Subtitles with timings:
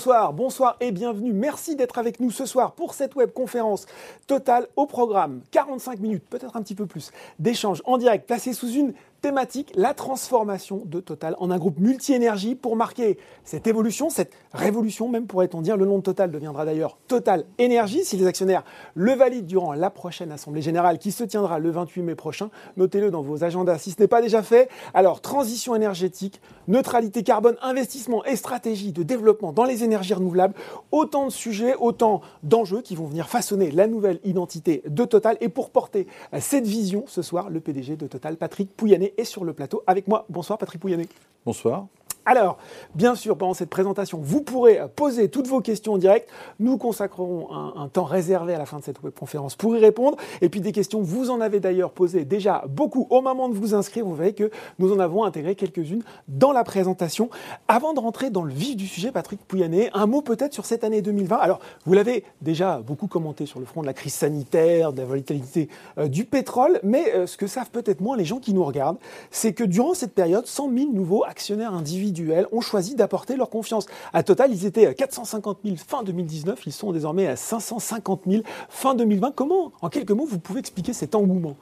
[0.00, 1.34] bonsoir, bonsoir et bienvenue.
[1.34, 3.84] Merci d'être avec nous ce soir pour cette web conférence
[4.26, 5.42] totale au programme.
[5.50, 9.94] 45 minutes, peut-être un petit peu plus, d'échanges en direct placés sous une thématique, la
[9.94, 15.60] transformation de Total en un groupe multi-énergie pour marquer cette évolution, cette révolution même pourrait-on
[15.60, 15.76] dire.
[15.76, 19.90] Le nom de Total deviendra d'ailleurs Total Énergie si les actionnaires le valident durant la
[19.90, 22.50] prochaine Assemblée Générale qui se tiendra le 28 mai prochain.
[22.76, 24.68] Notez-le dans vos agendas si ce n'est pas déjà fait.
[24.94, 30.54] Alors, transition énergétique, neutralité carbone, investissement et stratégie de développement dans les énergies renouvelables,
[30.92, 35.36] autant de sujets, autant d'enjeux qui vont venir façonner la nouvelle identité de Total.
[35.40, 36.06] Et pour porter
[36.38, 40.08] cette vision, ce soir, le PDG de Total, Patrick Pouyanné, est sur le plateau avec
[40.08, 40.26] moi.
[40.28, 41.08] Bonsoir Patrick Pouyanné.
[41.44, 41.86] Bonsoir.
[42.30, 42.58] Alors,
[42.94, 46.30] bien sûr, pendant cette présentation, vous pourrez poser toutes vos questions en direct.
[46.60, 50.16] Nous consacrerons un, temps réservé à la fin de cette webconférence pour y répondre.
[50.40, 53.74] Et puis des questions, vous en avez d'ailleurs posé déjà beaucoup au moment de vous
[53.74, 54.04] inscrire.
[54.04, 57.30] Vous verrez que nous en avons intégré quelques-unes dans la présentation.
[57.66, 60.84] Avant de rentrer dans le vif du sujet, Patrick Pouyanné, un mot peut-être sur cette
[60.84, 61.36] année 2020.
[61.36, 65.04] Alors, vous l'avez déjà beaucoup commenté sur le front de la crise sanitaire, de la
[65.04, 68.64] volatilité euh, du pétrole, mais euh, ce que savent peut-être moins les gens qui nous
[68.64, 68.98] regardent,
[69.32, 72.19] c'est que durant cette période, 100 000 nouveaux actionnaires individuels
[72.52, 73.86] ont choisi d'apporter leur confiance.
[74.12, 78.94] À total, ils étaient 450 000 fin 2019, ils sont désormais à 550 000 fin
[78.94, 79.32] 2020.
[79.34, 81.56] Comment, en quelques mots, vous pouvez expliquer cet engouement?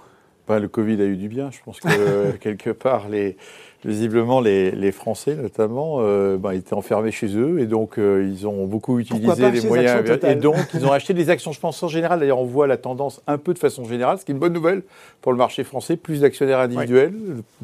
[0.46, 1.50] Bah, Le Covid a eu du bien.
[1.50, 3.36] Je pense que quelque part, les,
[3.84, 8.66] visiblement, les, Français, notamment, euh, bah, étaient enfermés chez eux et donc euh, ils ont
[8.66, 10.02] beaucoup utilisé les moyens.
[10.24, 12.20] Et donc, ils ont acheté des actions, je pense, en général.
[12.20, 14.52] D'ailleurs, on voit la tendance un peu de façon générale, ce qui est une bonne
[14.52, 14.82] nouvelle
[15.20, 15.96] pour le marché français.
[15.96, 17.12] Plus d'actionnaires individuels,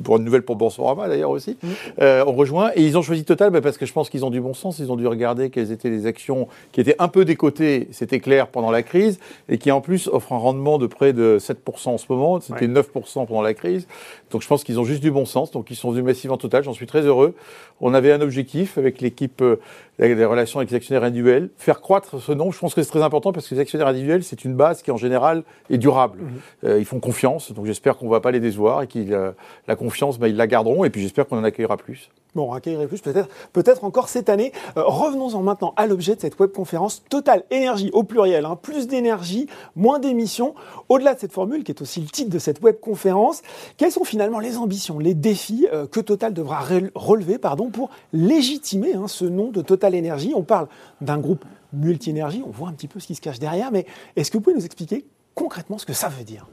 [0.02, 1.56] pour une nouvelle pour Boursorama d'ailleurs aussi.
[1.62, 1.68] Mm.
[2.02, 4.30] Euh, on rejoint et ils ont choisi Total bah, parce que je pense qu'ils ont
[4.30, 4.78] du bon sens.
[4.78, 8.48] Ils ont dû regarder quelles étaient les actions qui étaient un peu décotées, c'était clair,
[8.48, 11.98] pendant la crise et qui en plus offrent un rendement de près de 7% en
[11.98, 12.40] ce moment.
[12.40, 13.86] C'était 9% pendant la crise.
[14.30, 15.50] Donc je pense qu'ils ont juste du bon sens.
[15.50, 16.62] Donc ils sont venus massivement Total.
[16.62, 17.34] J'en suis très heureux.
[17.80, 19.56] On avait un objectif avec l'équipe euh,
[19.98, 22.50] des relations avec les actionnaires individuels, faire croître ce nom.
[22.50, 24.90] Je pense que c'est très important parce que les actionnaires individuels, c'est une base qui
[24.90, 26.18] en général est durable.
[26.18, 26.28] Mhm.
[26.64, 29.30] Euh, ils font confiance, donc j'espère qu'on ne va pas les décevoir et que euh,
[29.68, 32.10] la confiance, bah, ils la garderont et puis j'espère qu'on en accueillera plus.
[32.34, 34.52] Bon, accueillerait plus peut-être peut-être encore cette année.
[34.76, 38.44] Revenons-en maintenant à l'objet de cette webconférence Total Énergie au pluriel.
[38.44, 38.56] Hein.
[38.60, 39.46] plus d'énergie,
[39.76, 40.54] moins d'émissions.
[40.88, 43.42] Au-delà de cette formule, qui est aussi le titre de cette webconférence,
[43.76, 49.08] quelles sont finalement les ambitions, les défis que Total devra relever pardon, pour légitimer hein,
[49.08, 50.32] ce nom de Total Énergie?
[50.34, 50.68] On parle
[51.00, 53.86] d'un groupe multi-énergie, on voit un petit peu ce qui se cache derrière, mais
[54.16, 56.46] est-ce que vous pouvez nous expliquer concrètement ce que ça veut dire?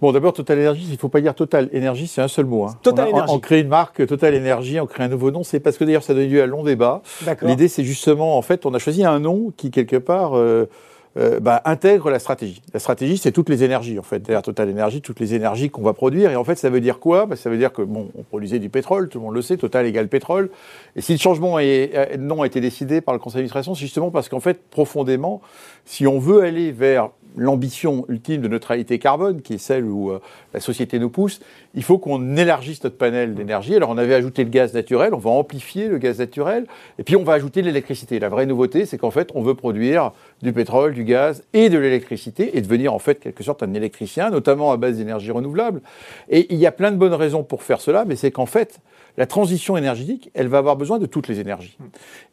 [0.00, 2.64] Bon, d'abord, Total Énergie, il ne faut pas dire Total Énergie, c'est un seul mot.
[2.64, 2.74] Hein.
[2.82, 5.42] Total on, on, crée une marque Total Énergie, on crée un nouveau nom.
[5.42, 7.02] C'est parce que d'ailleurs, ça donne lieu à un long débat.
[7.42, 10.68] L'idée, c'est justement, en fait, on a choisi un nom qui, quelque part, euh,
[11.16, 12.62] euh, bah, intègre la stratégie.
[12.72, 14.20] La stratégie, c'est toutes les énergies, en fait.
[14.20, 16.30] D'ailleurs, Total Énergie, toutes les énergies qu'on va produire.
[16.30, 17.26] Et en fait, ça veut dire quoi?
[17.26, 19.56] Bah, Ça veut dire que, bon, on produisait du pétrole, tout le monde le sait,
[19.56, 20.50] Total égale pétrole.
[20.94, 23.80] Et si le changement est, euh, non a été décidé par le conseil d'administration, c'est
[23.80, 25.40] justement parce qu'en fait, profondément,
[25.84, 30.20] si on veut aller vers l'ambition ultime de neutralité carbone, qui est celle où euh,
[30.52, 31.40] la société nous pousse,
[31.74, 33.74] il faut qu'on élargisse notre panel d'énergie.
[33.74, 36.66] Alors on avait ajouté le gaz naturel, on va amplifier le gaz naturel,
[36.98, 38.18] et puis on va ajouter l'électricité.
[38.18, 40.12] La vraie nouveauté, c'est qu'en fait, on veut produire
[40.42, 44.30] du pétrole, du gaz et de l'électricité, et devenir en fait quelque sorte un électricien,
[44.30, 45.80] notamment à base d'énergie renouvelable.
[46.28, 48.80] Et il y a plein de bonnes raisons pour faire cela, mais c'est qu'en fait,
[49.18, 51.76] la transition énergétique, elle va avoir besoin de toutes les énergies.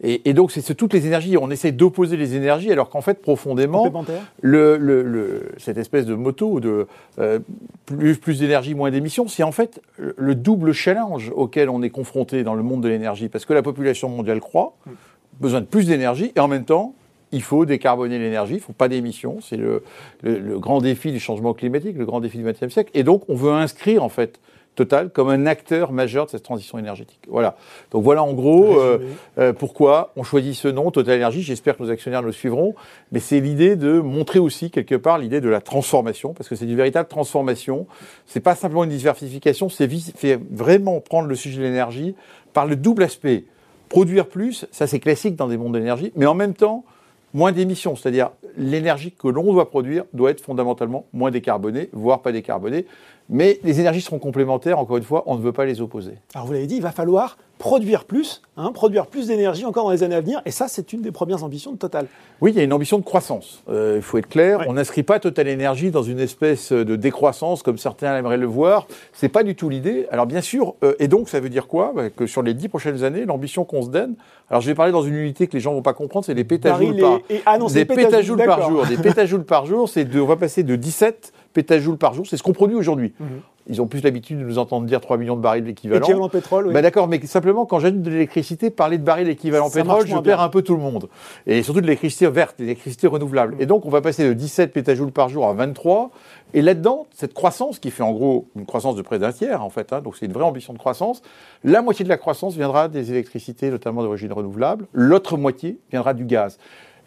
[0.03, 1.35] Et, donc, c'est toutes les énergies.
[1.35, 3.91] On essaie d'opposer les énergies, alors qu'en fait, profondément,
[4.41, 6.85] le, cette espèce de moto de
[7.17, 7.39] euh,
[7.87, 12.43] plus, plus d'énergie, moins d'émissions, c'est en fait le double challenge auquel on est confronté
[12.43, 13.29] dans le monde de l'énergie.
[13.29, 14.75] Parce que la population mondiale croît,
[15.39, 16.93] besoin de plus d'énergie, et en même temps,
[17.31, 19.39] il faut décarboner l'énergie, il ne faut pas d'émissions.
[19.41, 19.83] C'est le,
[20.23, 22.91] le, grand défi du changement climatique, le grand défi du XXe siècle.
[22.93, 24.39] Et donc, on veut inscrire, en fait,
[24.75, 27.21] Total comme un acteur majeur de cette transition énergétique.
[27.29, 27.55] Voilà.
[27.91, 28.99] Donc voilà en gros euh,
[29.37, 31.41] euh, pourquoi on choisit ce nom, Total Énergie.
[31.41, 32.75] J'espère que nos actionnaires le suivront.
[33.11, 36.65] Mais c'est l'idée de montrer aussi quelque part l'idée de la transformation, parce que c'est
[36.65, 37.87] une véritable transformation.
[38.25, 42.15] C'est pas simplement une diversification, c'est vraiment prendre le sujet de l'énergie
[42.53, 43.45] par le double aspect.
[43.87, 46.83] Produire plus, ça c'est classique dans des mondes de l'énergie, mais en même temps,
[47.33, 52.31] moins d'émissions, c'est-à-dire l'énergie que l'on doit produire doit être fondamentalement moins décarbonée, voire pas
[52.31, 52.85] décarbonée.
[53.29, 56.13] Mais les énergies seront complémentaires, encore une fois, on ne veut pas les opposer.
[56.33, 59.91] Alors vous l'avez dit, il va falloir produire plus, hein, produire plus d'énergie encore dans
[59.91, 62.07] les années à venir, et ça c'est une des premières ambitions de Total.
[62.41, 65.03] Oui, il y a une ambition de croissance, euh, il faut être clair, on n'inscrit
[65.03, 69.43] pas Total Énergie dans une espèce de décroissance comme certains aimeraient le voir, c'est pas
[69.43, 70.05] du tout l'idée.
[70.11, 71.93] Alors bien sûr, euh, et donc ça veut dire quoi?
[71.95, 74.15] Bah, Que sur les dix prochaines années, l'ambition qu'on se donne,
[74.49, 76.43] alors je vais parler dans une unité que les gens vont pas comprendre, c'est les
[76.43, 78.85] pétajoules par, ah des pétajoules par jour.
[78.85, 82.37] Des pétajoules par jour, c'est de, on va passer de 17 pétajoules par jour, c'est
[82.37, 83.13] ce qu'on produit aujourd'hui.
[83.19, 83.27] Mhm.
[83.67, 86.05] Ils ont plus l'habitude de nous entendre dire 3 millions de barils d'équivalent.
[86.05, 86.73] Équivalent pétrole, oui.
[86.73, 90.41] Ben d'accord, mais simplement, quand j'ajoute de l'électricité, parler de barils équivalent pétrole, je perds
[90.41, 91.09] un peu tout le monde.
[91.47, 93.55] Et surtout de l'électricité verte, de l'électricité renouvelable.
[93.59, 96.11] Et donc, on va passer de 17 pétajoules par jour à 23.
[96.53, 99.71] Et là-dedans, cette croissance qui fait en gros une croissance de près d'un tiers, en
[99.71, 101.23] fait, hein, donc c'est une vraie ambition de croissance,
[101.63, 106.25] la moitié de la croissance viendra des électricités, notamment d'origine renouvelable, l'autre moitié viendra du
[106.25, 106.59] gaz.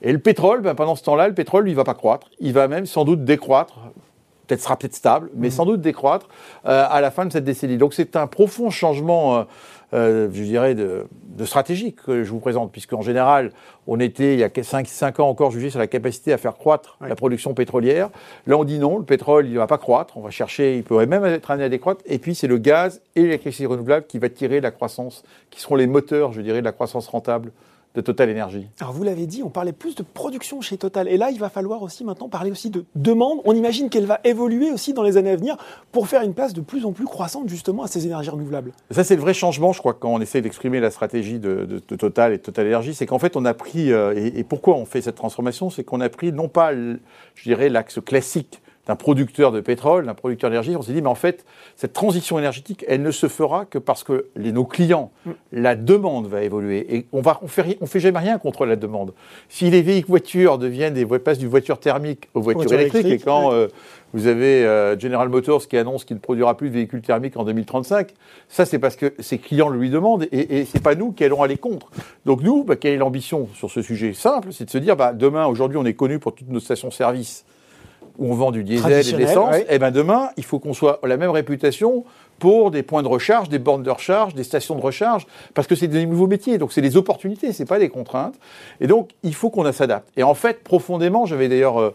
[0.02, 2.30] Et le pétrole, ben, pendant ce temps-là, le pétrole, lui, va pas croître.
[2.40, 3.78] Il va même sans doute décroître.
[4.48, 5.52] Peut-être sera peut-être stable, mais mmh.
[5.52, 6.26] sans doute décroître
[6.66, 7.76] euh, à la fin de cette décennie.
[7.76, 9.44] Donc c'est un profond changement, euh,
[9.92, 11.06] euh, je dirais, de,
[11.36, 13.52] de, stratégique que je vous présente, puisqu'en général,
[13.86, 16.56] on était, il y a 5, 5 ans encore, jugé sur la capacité à faire
[16.56, 18.08] croître la production pétrolière.
[18.46, 20.16] Là, on dit non, le pétrole, il ne va pas croître.
[20.16, 22.02] On va chercher, il pourrait même être amené à décroître.
[22.06, 25.76] Et puis, c'est le gaz et l'électricité renouvelable qui va tirer la croissance, qui seront
[25.76, 27.52] les moteurs, je dirais, de la croissance rentable
[27.98, 31.08] de Total Énergie Alors vous l'avez dit, on parlait plus de production chez Total.
[31.08, 33.40] Et là, il va falloir aussi maintenant parler aussi de demande.
[33.44, 35.56] On imagine qu'elle va évoluer aussi dans les années à venir
[35.90, 38.72] pour faire une place de plus en plus croissante justement à ces énergies renouvelables.
[38.92, 42.32] Ça, c'est le vrai changement, je crois, quand on essaie d'exprimer la stratégie de, Total
[42.32, 42.94] et de Total Énergie.
[42.94, 45.82] C'est qu'en fait, on a pris, euh, et, et, pourquoi on fait cette transformation, c'est
[45.82, 50.48] qu'on a pris non pas, je dirais, l'axe classique d'un producteur de pétrole, d'un producteur
[50.48, 51.44] d'énergie, on s'est dit, mais en fait,
[51.76, 55.30] cette transition énergétique, elle ne se fera que parce que les, nos clients, mm.
[55.52, 56.96] la demande va évoluer.
[56.96, 59.12] Et on ne on fait, on fait jamais rien contre la demande.
[59.50, 63.52] Si les véhicules voitures deviennent des passent du voiture thermique aux voitures électriques, et quand
[63.52, 63.68] euh,
[64.14, 67.44] vous avez euh, General Motors qui annonce qu'il ne produira plus de véhicules thermiques en
[67.44, 68.14] 2035,
[68.48, 71.24] ça c'est parce que ses clients le lui demandent et, et c'est pas nous qui
[71.24, 71.90] allons aller contre.
[72.24, 75.12] Donc nous, bah, quelle est l'ambition sur ce sujet Simple, c'est de se dire, bah,
[75.12, 77.44] demain, aujourd'hui, on est connu pour toutes nos stations-service
[78.18, 80.74] où on vend du diesel et de l'essence, et eh ben demain, il faut qu'on
[80.74, 82.04] soit la même réputation
[82.38, 85.74] pour des points de recharge, des bornes de recharge, des stations de recharge, parce que
[85.74, 88.34] c'est des nouveaux métiers, donc c'est des opportunités, c'est pas des contraintes.
[88.80, 90.08] Et donc, il faut qu'on s'adapte.
[90.16, 91.94] Et en fait, profondément, j'avais d'ailleurs euh,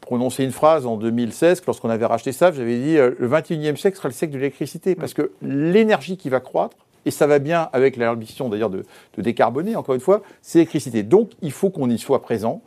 [0.00, 3.96] prononcé une phrase en 2016, lorsqu'on avait racheté ça, j'avais dit euh, le 21e siècle
[3.96, 6.76] sera le siècle de l'électricité, parce que l'énergie qui va croître,
[7.06, 8.84] et ça va bien avec l'ambition d'ailleurs de,
[9.16, 11.02] décarboner, encore une fois, c'est l'électricité.
[11.02, 12.60] Donc il faut qu'on y soit présent,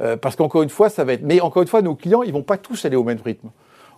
[0.00, 1.22] euh, parce qu'encore une fois, ça va être...
[1.22, 3.48] Mais encore une fois, nos clients, ils vont pas tous aller au même rythme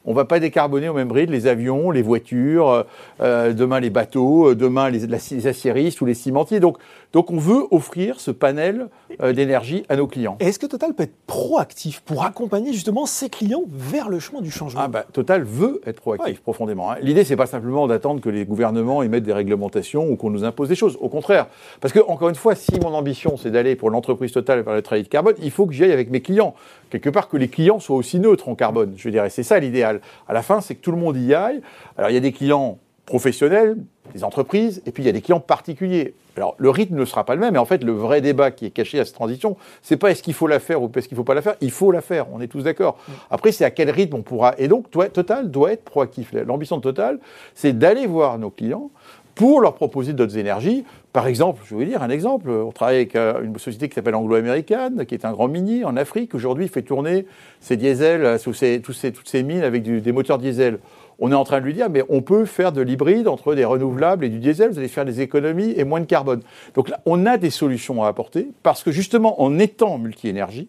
[0.08, 2.82] on ne va pas décarboner au même rythme les avions, les voitures, euh,
[3.20, 6.60] euh, demain les bateaux, demain les, les, aciéristes ou les cimentiers.
[6.60, 6.78] Donc,
[7.12, 8.88] donc on veut offrir ce panel
[9.22, 10.37] euh, d'énergie à nos clients.
[10.40, 14.50] Est-ce que Total peut être proactif pour accompagner justement ses clients vers le chemin du
[14.50, 14.81] changement?
[14.82, 16.90] Ah bah, Total veut être proactif profondément.
[16.90, 16.96] Hein.
[17.02, 20.69] L'idée, c'est pas simplement d'attendre que les gouvernements émettent des réglementations ou qu'on nous impose
[20.69, 20.99] des choses.
[21.00, 21.46] Au contraire,
[21.81, 24.82] parce que encore une fois, si mon ambition c'est d'aller pour l'entreprise Total vers le
[24.82, 26.55] travail de carbone, il faut que j'y aille avec mes clients.
[26.90, 28.94] Quelque part que les clients soient aussi neutres en carbone.
[28.96, 29.97] Je dirais, c'est ça l'idéal.
[30.28, 31.60] À la fin, c'est que tout le monde y aille.
[31.96, 32.78] Alors il y a des clients
[33.08, 33.78] professionnels,
[34.12, 36.14] des entreprises, et puis il y a des clients particuliers.
[36.36, 38.66] Alors le rythme ne sera pas le même, mais en fait le vrai débat qui
[38.66, 41.16] est caché à cette transition, c'est pas est-ce qu'il faut la faire ou est-ce qu'il
[41.16, 42.98] faut pas la faire, il faut la faire, on est tous d'accord.
[43.08, 43.12] Mm.
[43.30, 44.54] Après c'est à quel rythme on pourra.
[44.58, 46.32] Et donc Total doit être proactif.
[46.32, 47.18] L'ambition de Total,
[47.54, 48.90] c'est d'aller voir nos clients
[49.34, 50.84] pour leur proposer d'autres énergies.
[51.19, 53.97] Par exemple, je vais vous dire un exemple, on travaille avec euh, une société qui
[53.97, 57.26] s'appelle Anglo-Américaine, qui est un grand minier en Afrique, aujourd'hui fait tourner
[57.59, 60.79] ses diesels, euh, sous ses, toutes ces mines avec des moteurs diesel
[61.19, 63.65] on est en train de lui dire, mais on peut faire de l'hybride entre des
[63.65, 66.41] renouvelables et du diesel, vous allez faire des économies et moins de carbone.
[66.75, 70.69] Donc là, on a des solutions à apporter, parce que justement, en étant multi-énergie,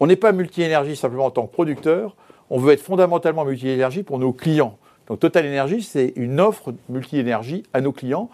[0.00, 2.16] on n'est pas multi-énergie simplement en tant que producteur,
[2.50, 4.76] on veut être fondamentalement multi-énergie pour nos clients.
[5.06, 8.30] Donc Total Energy, c'est une offre multi-énergie à nos clients.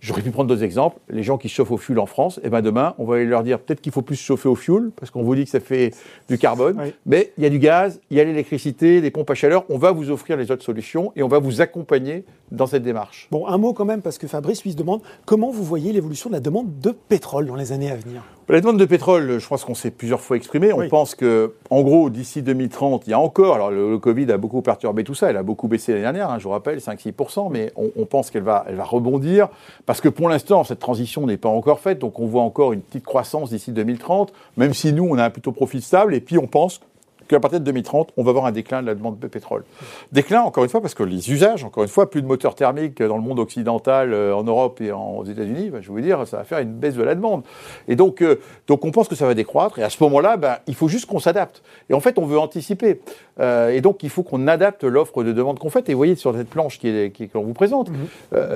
[0.00, 0.98] J'aurais pu prendre d'autres exemples.
[1.08, 3.42] Les gens qui chauffent au fuel en France, eh ben demain, on va aller leur
[3.42, 5.92] dire peut-être qu'il faut plus chauffer au fuel, parce qu'on vous dit que ça fait
[6.28, 6.92] du carbone.
[7.06, 9.64] Mais il y a du gaz, il y a l'électricité, des pompes à chaleur.
[9.68, 13.28] On va vous offrir les autres solutions et on va vous accompagner dans cette démarche.
[13.30, 16.30] Bon, un mot quand même, parce que Fabrice lui se demande comment vous voyez l'évolution
[16.30, 18.22] de la demande de pétrole dans les années à venir
[18.54, 20.72] la demande de pétrole, je pense qu'on s'est plusieurs fois exprimé.
[20.72, 23.54] On pense que, en gros, d'ici 2030, il y a encore.
[23.54, 25.28] Alors, le, Covid a beaucoup perturbé tout ça.
[25.28, 28.42] Elle a beaucoup baissé l'année dernière, hein, je vous rappelle, 5-6%, mais on, pense qu'elle
[28.42, 29.48] va, elle va rebondir.
[29.88, 31.98] Parce que pour l'instant, cette transition n'est pas encore faite.
[31.98, 35.30] Donc, on voit encore une petite croissance d'ici 2030, même si nous, on a un
[35.30, 36.14] plutôt profit stable.
[36.14, 36.82] Et puis, on pense
[37.28, 39.64] qu'à partir de 2030, on va avoir un déclin de la demande de pétrole.
[40.12, 43.02] Déclin, encore une fois, parce que les usages, encore une fois, plus de moteurs thermiques
[43.02, 46.26] dans le monde occidental, euh, en Europe et aux États-Unis, ben, je vais vous dire,
[46.26, 47.42] ça va faire une baisse de la demande.
[47.86, 50.56] Et donc, euh, donc on pense que ça va décroître, et à ce moment-là, ben,
[50.66, 51.62] il faut juste qu'on s'adapte.
[51.90, 53.00] Et en fait, on veut anticiper.
[53.40, 55.88] Euh, et donc, il faut qu'on adapte l'offre de demande qu'on fait.
[55.88, 57.96] Et vous voyez sur cette planche qui est, qu'on vous présente, mhm.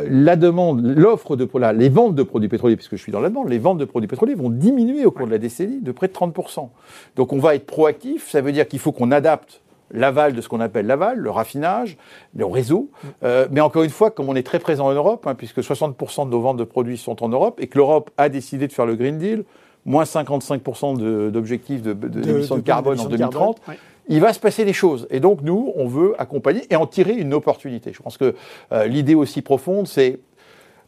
[0.09, 3.29] la demande, l'offre de là, les ventes de produits pétroliers, puisque je suis dans la
[3.29, 6.09] demande, les ventes de produits pétroliers vont diminuer au cours de la décennie de près
[6.09, 6.69] de 30%.
[7.17, 8.31] Donc, on va être proactif.
[8.31, 11.97] Ça veut dire qu'il faut qu'on adapte l'aval de ce qu'on appelle l'aval, le raffinage,
[12.35, 12.91] le réseau.
[12.91, 13.09] Mm.
[13.25, 16.27] Euh, mais encore une fois, comme on est très présent en Europe, hein, puisque 60%
[16.27, 18.87] de nos ventes de produits sont en Europe, et que l'Europe a décidé de faire
[18.87, 19.45] le Green Deal,
[19.85, 23.61] moins 55% d'objectifs d'émissions de, de, carbone en 2030,
[24.09, 25.07] il va se passer des choses.
[25.11, 27.93] Et donc, nous, on veut accompagner et en tirer une opportunité.
[27.93, 28.35] Je pense que
[28.73, 30.21] euh, l'idée aussi profonde, c'est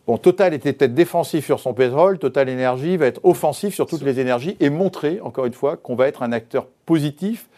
[0.07, 4.02] Bon, Total était peut-être défensif sur son pétrole, Total Énergie va être offensif sur toutes
[4.02, 7.49] les énergies et montrer, encore une fois, qu'on va être un acteur positif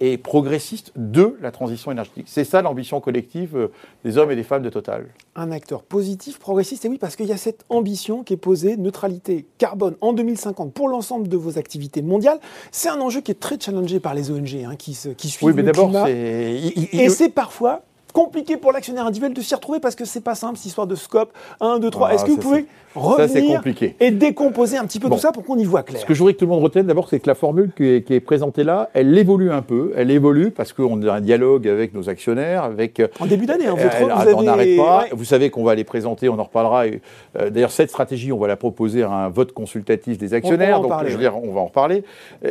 [0.00, 2.26] et progressiste de la transition énergétique.
[2.28, 3.72] C'est ça l'ambition collective euh,
[4.04, 5.06] des hommes et des femmes de Total.
[5.34, 8.76] Un acteur positif, progressiste, et oui, parce qu'il y a cette ambition qui est posée,
[8.76, 12.38] neutralité carbone en 2050 pour l'ensemble de vos activités mondiales.
[12.70, 15.54] C'est un enjeu qui est très challengé par les ONG hein, qui, qui suivent oui,
[15.54, 16.60] mais d'abord, c'est...
[16.92, 17.82] Et c'est parfois
[18.16, 20.94] compliqué pour l'actionnaire individuel de s'y retrouver parce que c'est pas simple, cette histoire de
[20.94, 22.14] scope 1, 2, 3.
[22.14, 23.62] Est-ce que vous pouvez revenir
[24.00, 26.20] et décomposer un petit peu tout ça pour qu'on y voit clair Ce que je
[26.20, 28.88] voudrais que tout le monde retienne d'abord, c'est que la formule qui est, présentée là,
[28.94, 29.92] elle évolue un peu.
[29.96, 33.00] Elle évolue parce qu'on a un dialogue avec nos actionnaires, avec...
[33.00, 35.04] Euh, en début d'année, hein, vous, vous On n'arrête pas.
[35.12, 36.86] Vous savez qu'on va les présenter, on en reparlera.
[36.86, 40.80] Euh, d'ailleurs, cette stratégie, on va la proposer à un vote consultatif des actionnaires.
[40.80, 42.02] On, donc, je veux dire, on va en reparler.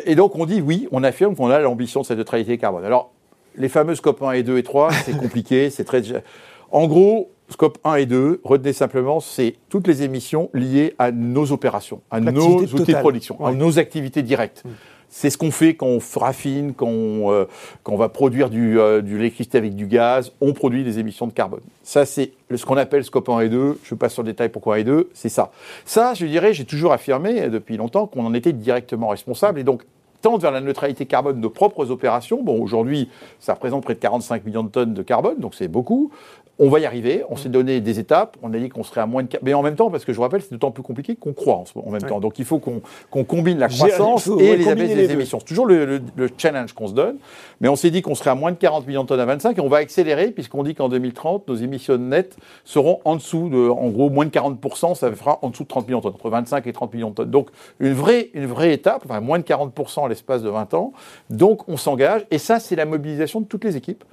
[0.06, 2.86] Et donc, on dit oui, on affirme qu'on a l'ambition de cette neutralité carbone.
[2.86, 3.15] Alors,
[3.58, 6.02] les fameux scopes 1 et 2 et 3, c'est compliqué, c'est très...
[6.72, 11.52] En gros, scope 1 et 2, retenez simplement, c'est toutes les émissions liées à nos
[11.52, 14.64] opérations, à nos outils de production, à nos activités directes.
[14.66, 14.70] Mm.
[15.08, 17.46] C'est ce qu'on fait quand on raffine, quand on, euh,
[17.84, 21.28] quand on va produire du, euh, de l'électricité avec du gaz, on produit des émissions
[21.28, 21.62] de carbone.
[21.84, 23.80] Ça, c'est ce qu'on appelle scope 1 et 2.
[23.84, 25.52] Je passe sur le détail pourquoi 1 et 2, c'est ça.
[25.86, 29.60] Ça, je dirais, j'ai toujours affirmé depuis longtemps qu'on en était directement responsable.
[29.60, 29.84] Et donc,
[30.42, 32.42] vers la neutralité carbone de propres opérations.
[32.44, 36.12] Bon, aujourd'hui, ça représente près de 45 millions de tonnes de carbone, donc c'est beaucoup.
[36.58, 37.24] On va y arriver.
[37.30, 38.38] On s'est donné des étapes.
[38.42, 39.30] On a dit qu'on serait à moins de.
[39.44, 41.64] Mais en même temps, parce que je vous rappelle, c'est d'autant plus compliqué qu'on croit
[41.76, 42.20] en, même temps.
[42.20, 45.40] Donc il faut qu'on combine la croissance et les, les émissions.
[45.40, 46.02] C'est toujours le,
[46.38, 47.18] challenge qu'on se donne.
[47.60, 49.58] Mais on s'est dit qu'on serait à moins de 40 millions de tonnes à 25
[49.58, 53.70] et on va accélérer puisqu'on dit qu'en 2030, nos émissions nettes seront en dessous de,
[53.70, 54.96] en gros, moins de 40%.
[54.96, 57.16] Ça fera en dessous de 30 millions de tonnes, entre 25 et 30 millions de
[57.16, 57.32] tonnes.
[57.32, 60.94] Donc une vraie, une vraie étape, enfin moins de 40% à l'espace de 20 ans.
[61.30, 64.04] Donc on s'engage et ça, c'est la mobilisation de toutes les équipes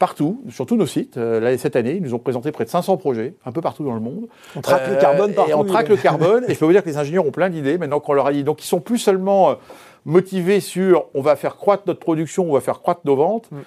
[0.00, 1.18] partout, sur tous nos sites.
[1.18, 3.94] Euh, cette année, ils nous ont présenté près de 500 projets, un peu partout dans
[3.94, 4.28] le monde.
[4.56, 5.50] On traque le carbone partout.
[5.50, 6.44] Et on traque le carbone.
[6.48, 8.32] et je peux vous dire que les ingénieurs ont plein d'idées maintenant qu'on leur a
[8.32, 8.42] dit.
[8.42, 9.54] Donc, ils sont plus seulement euh,
[10.06, 13.50] motivés sur on va faire croître notre production, on va faire croître nos ventes.
[13.52, 13.58] Mm.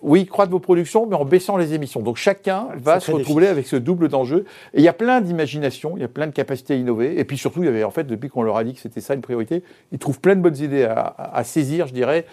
[0.00, 2.00] Oui, croître vos productions, mais en baissant les émissions.
[2.00, 4.46] Donc chacun va se retrouver avec ce double d'enjeux.
[4.72, 7.18] Et il y a plein d'imagination, il y a plein de capacités à innover.
[7.18, 9.02] Et puis surtout, il y avait en fait, depuis qu'on leur a dit que c'était
[9.02, 12.24] ça une priorité, ils trouvent plein de bonnes idées à, à saisir, je dirais,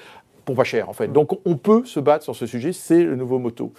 [0.55, 1.11] pas cher en fait.
[1.11, 3.71] Donc on peut se battre sur ce sujet, c'est le nouveau motto,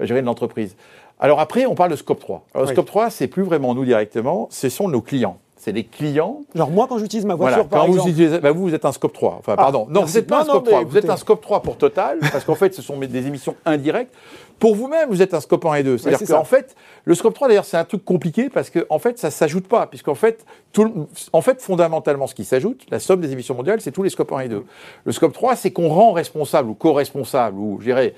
[0.00, 0.76] euh, gérer de l'entreprise.
[1.20, 2.44] Alors après, on parle de Scope 3.
[2.54, 5.38] Alors Scope 3, c'est plus vraiment nous directement, ce sont nos clients.
[5.56, 6.42] C'est les clients.
[6.54, 8.92] Genre moi, quand j'utilise ma voiture, par quand Vous, utilisez, bah, vous, vous êtes un
[8.92, 9.38] Scope 3.
[9.40, 9.88] Enfin, ah, pardon.
[9.90, 10.84] Non, vous n'êtes pas un Scope 3.
[10.84, 14.14] Vous êtes un Scope 3 pour Total, parce qu'en fait, ce sont des émissions indirectes.
[14.58, 15.98] Pour vous-même, vous êtes un scope 1 et 2.
[15.98, 16.74] C'est-à-dire qu'en fait,
[17.04, 19.68] le scope 3, d'ailleurs, c'est un truc compliqué parce qu'en en fait, ça ne s'ajoute
[19.68, 19.86] pas.
[19.86, 23.92] Puisqu'en fait, tout, en fait, fondamentalement, ce qui s'ajoute, la somme des émissions mondiales, c'est
[23.92, 24.64] tous les scopes 1 et 2.
[25.04, 28.14] Le scope 3, c'est qu'on rend responsable ou co-responsable ou, je dirais,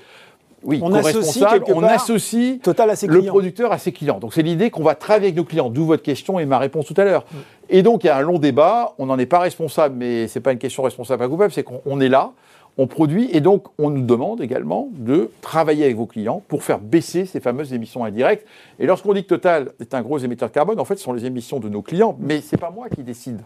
[0.63, 4.19] oui, on associe, on associe Total à ses le producteur à ses clients.
[4.19, 6.85] Donc c'est l'idée qu'on va travailler avec nos clients, d'où votre question et ma réponse
[6.85, 7.25] tout à l'heure.
[7.31, 7.37] Mm.
[7.69, 10.37] Et donc il y a un long débat, on n'en est pas responsable, mais ce
[10.37, 12.31] n'est pas une question responsable à coupable, c'est qu'on est là,
[12.77, 16.79] on produit et donc on nous demande également de travailler avec vos clients pour faire
[16.79, 18.45] baisser ces fameuses émissions indirectes.
[18.79, 21.13] Et lorsqu'on dit que Total est un gros émetteur de carbone, en fait, ce sont
[21.13, 23.41] les émissions de nos clients, mais ce n'est pas moi qui décide.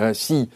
[0.00, 0.48] Euh, si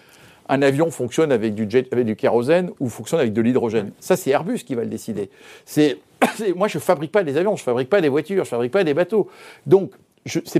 [0.48, 3.92] un avion fonctionne avec du, jet, avec du kérosène ou fonctionne avec de l'hydrogène.
[4.00, 5.30] Ça, c'est Airbus qui va le décider.
[5.64, 5.98] C'est,
[6.56, 8.56] moi, je ne fabrique pas des avions, je ne fabrique pas des voitures, je ne
[8.56, 9.28] fabrique pas des bateaux.
[9.66, 9.92] Donc,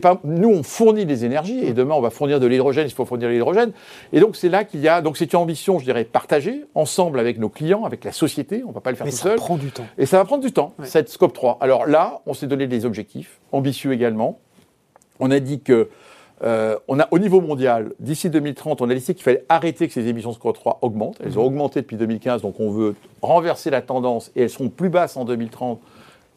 [0.01, 3.05] pas, nous, on fournit des énergies et demain, on va fournir de l'hydrogène, il faut
[3.05, 3.73] fournir de l'hydrogène.
[4.13, 5.01] Et donc, c'est là qu'il y a.
[5.03, 8.63] Donc, c'est une ambition, je dirais, partagée, ensemble avec nos clients, avec la société.
[8.65, 9.39] On ne va pas le faire tout seul.
[9.39, 9.87] Ça prend du temps.
[9.99, 11.59] Et ça va prendre du temps, cette scope 3.
[11.61, 14.39] Alors là, on s'est donné des objectifs, ambitieux également.
[15.21, 15.89] On a dit que.
[16.45, 19.95] Euh, on a au niveau mondial, d'ici 2030, on a décidé qu'il fallait arrêter que
[19.95, 21.19] ces émissions scope 3 augmentent.
[21.25, 21.47] Elles ont mhm.
[21.47, 25.25] augmenté depuis 2015, donc on veut renverser la tendance et elles seront plus basses en
[25.25, 25.79] 2030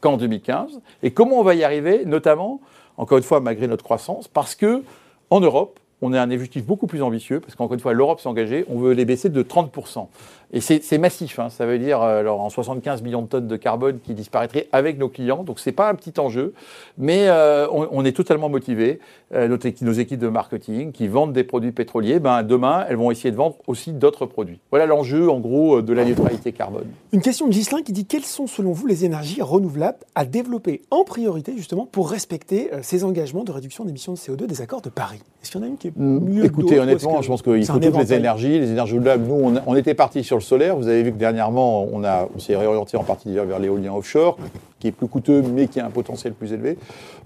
[0.01, 0.79] qu'en 2015.
[1.01, 2.61] Et comment on va y arriver Notamment
[2.97, 4.83] encore une fois, malgré notre croissance, parce que
[5.29, 8.29] en Europe, on a un objectif beaucoup plus ambitieux, parce qu'encore une fois, l'Europe s'est
[8.29, 10.07] engagée, on veut les baisser de 30%.
[10.53, 11.49] Et c'est massif, hein.
[11.49, 14.97] ça veut dire euh, alors, en 75 millions de tonnes de carbone qui disparaîtraient avec
[14.97, 16.53] nos clients, donc ce n'est pas un petit enjeu,
[16.97, 18.99] mais euh, on, est totalement motivés.
[19.33, 23.31] Euh, nos, équipes de marketing qui vendent des produits pétroliers, ben, demain, elles vont essayer
[23.31, 24.59] de vendre aussi d'autres produits.
[24.69, 26.87] Voilà l'enjeu, en gros, de la neutralité carbone.
[27.11, 30.83] Une question de Gislain qui dit quelles sont, selon vous, les énergies renouvelables à développer
[30.91, 34.89] en priorité, justement, pour respecter ces engagements de réduction d'émissions de CO2 des accords de
[34.89, 35.21] Paris?
[35.41, 37.79] Est-ce qu'il y en a une qui est mieux Écoutez, honnêtement, je pense qu'il faut
[37.79, 38.59] toutes les énergies.
[38.59, 40.75] Les énergies renouvelables, nous, on, était parti sur le solaire.
[40.75, 44.37] Vous avez vu que dernièrement, on, on s'est réorienté en partie vers l'éolien offshore,
[44.79, 46.77] qui est plus coûteux, mais qui a un potentiel plus élevé.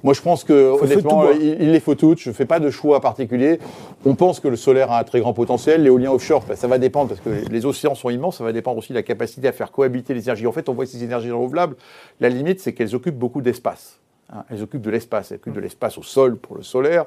[0.04, 2.20] Moi, je pense que, honnêtement, il, les faut toutes.
[2.20, 3.60] Je ne fais pas de choix particulier.
[4.06, 5.84] On pense que le solaire a un très grand potentiel.
[5.84, 8.78] L'éolien offshore, ben, ça va dépendre, parce que les océans sont immenses, ça va dépendre
[8.78, 10.48] aussi de la capacité à faire cohabiter les énergies.
[10.48, 11.76] En fait, on voit ces énergies renouvelables,
[12.20, 14.00] la limite, c'est qu'elles occupent beaucoup d'espace.
[14.32, 14.44] Hein.
[14.50, 15.32] elles occupent de l'espace.
[15.32, 17.06] Elles occupent de l'espace au sol pour le solaire,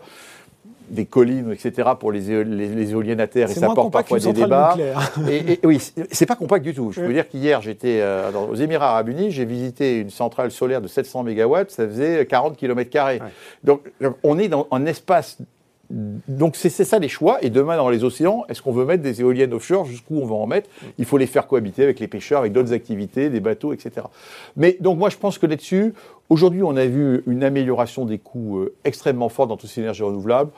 [0.92, 4.76] des collines, etc., pour les, éoliennes à terre, et ça porte parfois des débats.
[5.28, 5.80] et, et, oui,
[6.10, 6.92] c'est pas compact du tout.
[6.92, 10.80] Je peux dire qu'hier, j'étais euh, aux Émirats Arabes Unis, j'ai visité une centrale solaire
[10.80, 12.90] de 700 MW, ça faisait 40 km.
[13.64, 13.80] Donc,
[14.22, 15.38] on est dans un espace
[15.92, 17.38] donc c'est ça les choix.
[17.42, 19.84] Et demain, dans les océans, est-ce qu'on veut mettre des éoliennes offshore?
[19.84, 20.70] Jusqu'où on va en mettre?
[20.98, 24.06] Il faut les faire cohabiter avec les pêcheurs, avec d'autres activités, des bateaux, etc.
[24.56, 25.92] Mais donc moi, je pense que là-dessus,
[26.30, 30.02] aujourd'hui, on a vu une amélioration des coûts euh, extrêmement forte dans toutes ces énergies
[30.02, 30.50] renouvelables.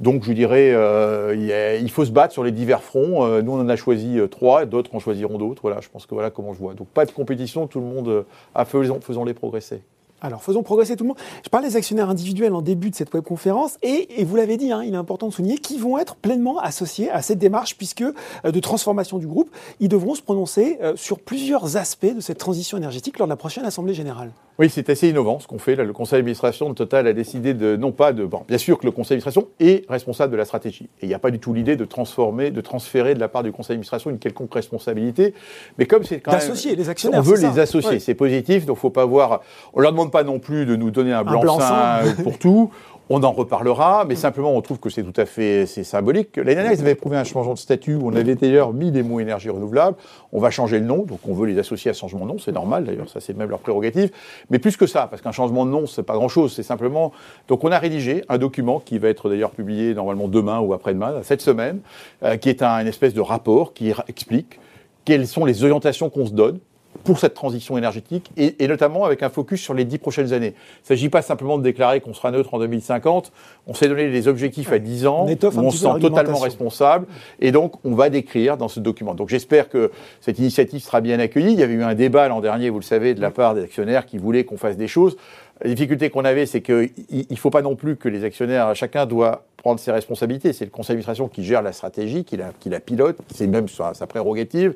[0.00, 3.24] Donc je dirais, euh, il faut se battre sur les divers fronts.
[3.24, 5.62] Euh, nous, on en a choisi trois, d'autres en choisiront d'autres.
[5.62, 6.74] Voilà, je pense que voilà comment je vois.
[6.74, 9.82] Donc pas de compétition, tout le monde, à faisons-les progresser.
[10.20, 11.18] Alors, faisons progresser tout le monde.
[11.44, 14.70] Je parle des actionnaires individuels en début de cette webconférence et, et vous l'avez dit,
[14.70, 18.02] hein, il est important de souligner qu'ils vont être pleinement associés à cette démarche puisque
[18.02, 18.12] euh,
[18.50, 19.50] de transformation du groupe,
[19.80, 23.36] ils devront se prononcer euh, sur plusieurs aspects de cette transition énergétique lors de la
[23.36, 24.30] prochaine Assemblée générale.
[24.58, 25.74] Oui, c'est assez innovant ce qu'on fait.
[25.74, 28.78] Là, le conseil d'administration de Total a décidé de, non pas de, bon, bien sûr
[28.78, 30.90] que le conseil d'administration est responsable de la stratégie.
[31.00, 33.42] Et il n'y a pas du tout l'idée de transformer, de transférer de la part
[33.42, 35.32] du conseil d'administration une quelconque responsabilité.
[35.78, 36.40] Mais comme c'est quand même.
[36.40, 37.20] D'associer les actionnaires.
[37.20, 38.00] On veut les associer.
[38.00, 38.66] C'est positif.
[38.66, 39.40] Donc, faut pas voir.
[39.72, 42.70] On leur demande pas non plus de nous donner un blanc-seing pour tout.
[43.12, 46.36] On en reparlera, mais simplement on trouve que c'est tout à fait c'est symbolique.
[46.36, 49.02] L'année dernière, ils avaient prouvé un changement de statut où on avait d'ailleurs mis des
[49.02, 49.96] mots énergie renouvelable.
[50.32, 52.38] On va changer le nom, donc on veut les associer à ce changement de nom,
[52.38, 54.12] c'est normal d'ailleurs, ça c'est même leur prérogative.
[54.48, 57.10] Mais plus que ça, parce qu'un changement de nom, c'est pas grand-chose, c'est simplement.
[57.48, 61.14] Donc on a rédigé un document qui va être d'ailleurs publié normalement demain ou après-demain,
[61.24, 61.80] cette semaine,
[62.22, 64.60] euh, qui est un, une espèce de rapport qui explique
[65.04, 66.60] quelles sont les orientations qu'on se donne
[67.04, 70.54] pour cette transition énergétique et, notamment avec un focus sur les dix prochaines années.
[70.54, 73.32] Il ne s'agit pas simplement de déclarer qu'on sera neutre en 2050.
[73.66, 77.06] On s'est donné des objectifs à 10 ans on, on se sent totalement responsable
[77.40, 79.14] et donc on va décrire dans ce document.
[79.14, 81.52] Donc j'espère que cette initiative sera bien accueillie.
[81.52, 83.62] Il y avait eu un débat l'an dernier, vous le savez, de la part des
[83.62, 85.16] actionnaires qui voulaient qu'on fasse des choses.
[85.62, 86.90] La difficulté qu'on avait, c'est qu'il
[87.30, 90.54] ne faut pas non plus que les actionnaires, chacun doit prendre ses responsabilités.
[90.54, 93.66] C'est le conseil d'administration qui gère la stratégie, qui la, qui la pilote, c'est même
[93.68, 94.74] sa prérogative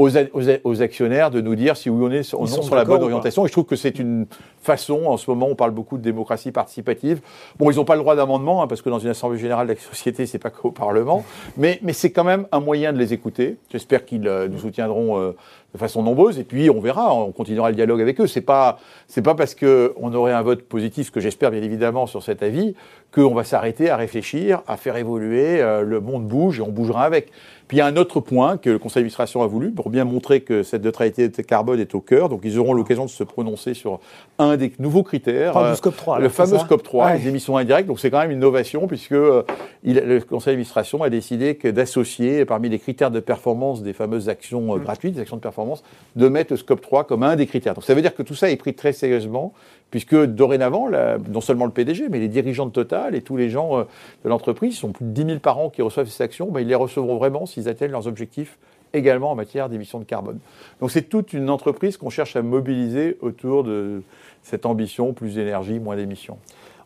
[0.00, 3.44] aux, actionnaires de nous dire si oui on est sur, sur la bonne orientation.
[3.44, 4.26] Et je trouve que c'est une
[4.62, 7.20] façon, en ce moment, on parle beaucoup de démocratie participative.
[7.58, 9.72] Bon, ils n'ont pas le droit d'amendement, hein, parce que dans une assemblée générale de
[9.72, 11.24] la société, c'est pas qu'au Parlement,
[11.56, 13.56] mais, mais c'est quand même un moyen de les écouter.
[13.70, 15.32] J'espère qu'ils euh, nous soutiendront euh,
[15.72, 18.26] de façon nombreuse, et puis on verra, on continuera le dialogue avec eux.
[18.26, 22.06] C'est pas, c'est pas parce qu'on aurait un vote positif, ce que j'espère bien évidemment
[22.06, 22.74] sur cet avis,
[23.12, 25.60] qu'on va s'arrêter à réfléchir, à faire évoluer.
[25.60, 27.30] Euh, le monde bouge et on bougera avec.
[27.70, 30.04] Puis il y a un autre point que le conseil d'administration a voulu pour bien
[30.04, 32.28] montrer que cette neutralité de carbone est au cœur.
[32.28, 34.00] Donc ils auront l'occasion de se prononcer sur
[34.40, 37.86] un des nouveaux critères, le, scope 3, le fameux scope 3, les émissions indirectes.
[37.86, 39.44] Donc c'est quand même une innovation puisque euh,
[39.84, 44.78] le conseil d'administration a décidé d'associer parmi les critères de performance des fameuses actions euh,
[44.78, 44.82] mm.
[44.82, 45.84] gratuites, des actions de performance,
[46.16, 47.74] de mettre le scope 3 comme un des critères.
[47.74, 49.52] Donc ça veut dire que tout ça est pris très sérieusement
[49.90, 50.88] puisque dorénavant,
[51.28, 53.84] non seulement le PDG, mais les dirigeants de Total et tous les gens euh,
[54.24, 56.68] de l'entreprise, sont plus de 10 000 par an qui reçoivent ces actions, ben, ils
[56.68, 58.58] les recevront vraiment s'ils atteignent leurs objectifs
[58.92, 60.38] également en matière d'émissions de carbone.
[60.80, 64.02] Donc c'est toute une entreprise qu'on cherche à mobiliser autour de
[64.42, 66.38] cette ambition, plus d'énergie, moins d'émissions.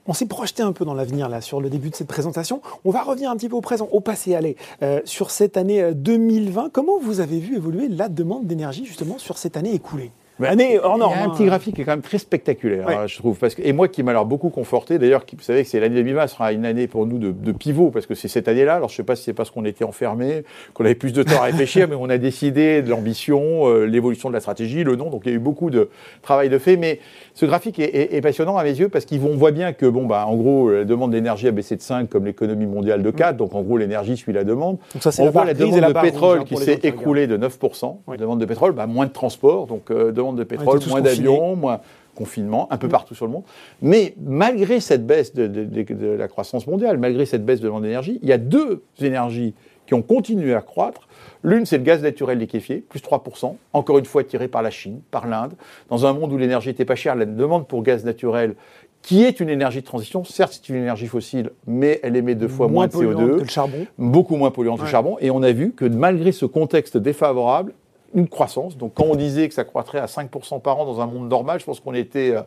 [0.06, 2.60] On s'est projeté un peu dans l'avenir là sur le début de cette présentation.
[2.84, 4.34] On va revenir un petit peu au présent, au passé.
[4.34, 8.84] Allez, euh, sur cette année 2020, euh, comment vous avez vu évoluer la demande d'énergie
[8.84, 10.12] justement sur cette année écoulée?
[10.42, 11.14] Année hors norme.
[11.14, 13.38] Il y a un petit graphique qui est quand même très spectaculaire, hein, je trouve.
[13.38, 15.94] Parce que, et moi qui m'a alors beaucoup conforté, d'ailleurs, vous savez que c'est l'année
[15.96, 18.74] 2020 sera une année pour nous de, pivot, parce que c'est cette année-là.
[18.74, 20.42] Alors je ne sais pas si c'est parce qu'on était enfermés,
[20.72, 24.28] qu'on avait plus de temps à réfléchir, mais on a décidé de l'ambition, euh, l'évolution
[24.28, 25.08] de la stratégie, le nom.
[25.08, 25.88] Donc il y a eu beaucoup de
[26.22, 26.76] travail de fait.
[26.76, 26.98] Mais
[27.34, 30.34] ce graphique est, passionnant à mes yeux parce qu'on voit bien que, bon, bah, en
[30.34, 33.36] gros, la demande d'énergie a baissé de 5 comme l'économie mondiale de 4.
[33.36, 34.78] Donc en gros, l'énergie suit la demande.
[34.94, 37.96] Donc, ça, on voit la, demande de pétrole qui s'est écroulée de 9%.
[38.08, 39.66] La demande de pétrole, bah, moins de transport.
[39.66, 41.80] Donc euh, demande de pétrole, moins d'avions, moins
[42.14, 42.90] confinement, un peu mm.
[42.90, 43.42] partout sur le monde.
[43.82, 48.28] Mais malgré cette baisse de, la croissance mondiale, malgré cette baisse de demande d'énergie, il
[48.28, 49.54] y a deux énergies
[49.86, 51.08] qui ont continué à croître.
[51.42, 55.00] L'une, c'est le gaz naturel liquéfié, plus 3%, encore une fois tiré par la Chine,
[55.10, 55.52] par l'Inde.
[55.90, 58.54] Dans un monde où l'énergie n'était pas chère, la demande pour gaz naturel,
[59.02, 62.48] qui est une énergie de transition, certes c'est une énergie fossile, mais elle émet deux
[62.48, 63.86] fois moins, de CO2, que le charbon.
[63.98, 65.18] beaucoup moins polluante que le charbon.
[65.20, 67.74] Et on a vu que malgré ce contexte défavorable,
[68.14, 68.76] une croissance.
[68.76, 71.60] Donc quand on disait que ça croîtrait à 5% par an dans un monde normal,
[71.60, 72.42] je pense qu'on était euh,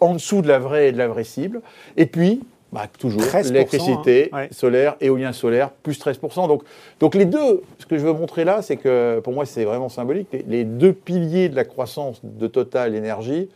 [0.00, 1.60] en dessous de la vraie, de la vraie cible.
[1.96, 2.40] Et puis,
[2.72, 3.22] bah, toujours.
[3.44, 4.46] L'électricité, hein.
[4.52, 6.46] solaire, éolien solaire, plus 13%.
[6.46, 6.62] Donc,
[7.00, 9.88] donc les deux, ce que je veux montrer là, c'est que pour moi c'est vraiment
[9.88, 13.48] symbolique, les, deux piliers de la croissance de Total Énergie,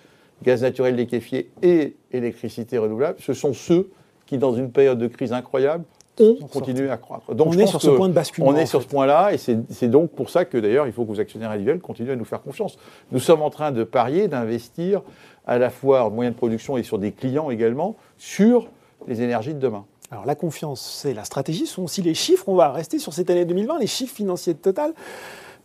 [0.42, 3.88] gaz naturel liquéfié et électricité renouvelable, ce sont ceux
[4.26, 5.84] qui, dans une période de crise incroyable,
[6.20, 7.34] ont continué à croître.
[7.34, 8.50] Donc, on est sur ce point de basculement.
[8.50, 11.08] On est sur ce point-là, et c'est donc pour ça que d'ailleurs, il faut que
[11.08, 12.78] vos actionnaires individuels continuent à nous faire confiance.
[13.12, 15.02] Nous sommes en train de parier, d'investir
[15.46, 18.68] à la fois en moyens de production et sur des clients également, sur
[19.06, 19.84] les énergies de demain.
[20.10, 22.48] Alors la confiance, c'est la stratégie, ce sont aussi les chiffres.
[22.48, 24.92] On va rester sur cette année 2020, les chiffres financiers de Total.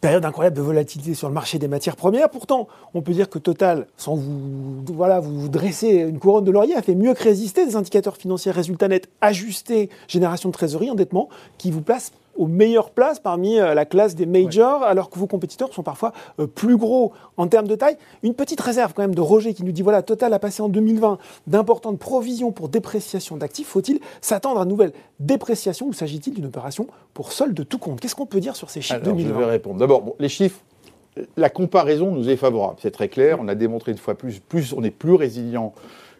[0.01, 2.29] Période incroyable de volatilité sur le marché des matières premières.
[2.29, 6.75] Pourtant, on peut dire que Total, sans vous, voilà, vous dresser une couronne de laurier,
[6.75, 11.27] a fait mieux que résister des indicateurs financiers résultats nets ajustés, génération de trésorerie, endettement,
[11.57, 15.27] qui vous placent aux meilleures places parmi euh, la classe des majors, alors que vos
[15.27, 17.97] compétiteurs sont parfois euh, plus gros en termes de taille.
[18.23, 20.69] Une petite réserve quand même de Roger qui nous dit voilà, Total a passé en
[20.69, 23.67] 2020 d'importantes provisions pour dépréciation d'actifs.
[23.67, 27.99] Faut-il s'attendre à une nouvelle dépréciation ou s'agit-il d'une opération pour solde de tout compte?
[27.99, 29.77] Qu'est-ce qu'on peut dire sur ces chiffres 2020 Je vais répondre.
[29.77, 30.59] D'abord, les chiffres
[31.35, 33.39] la comparaison nous est favorable, c'est très clair.
[33.41, 35.73] On a démontré une fois plus, plus on est plus résilient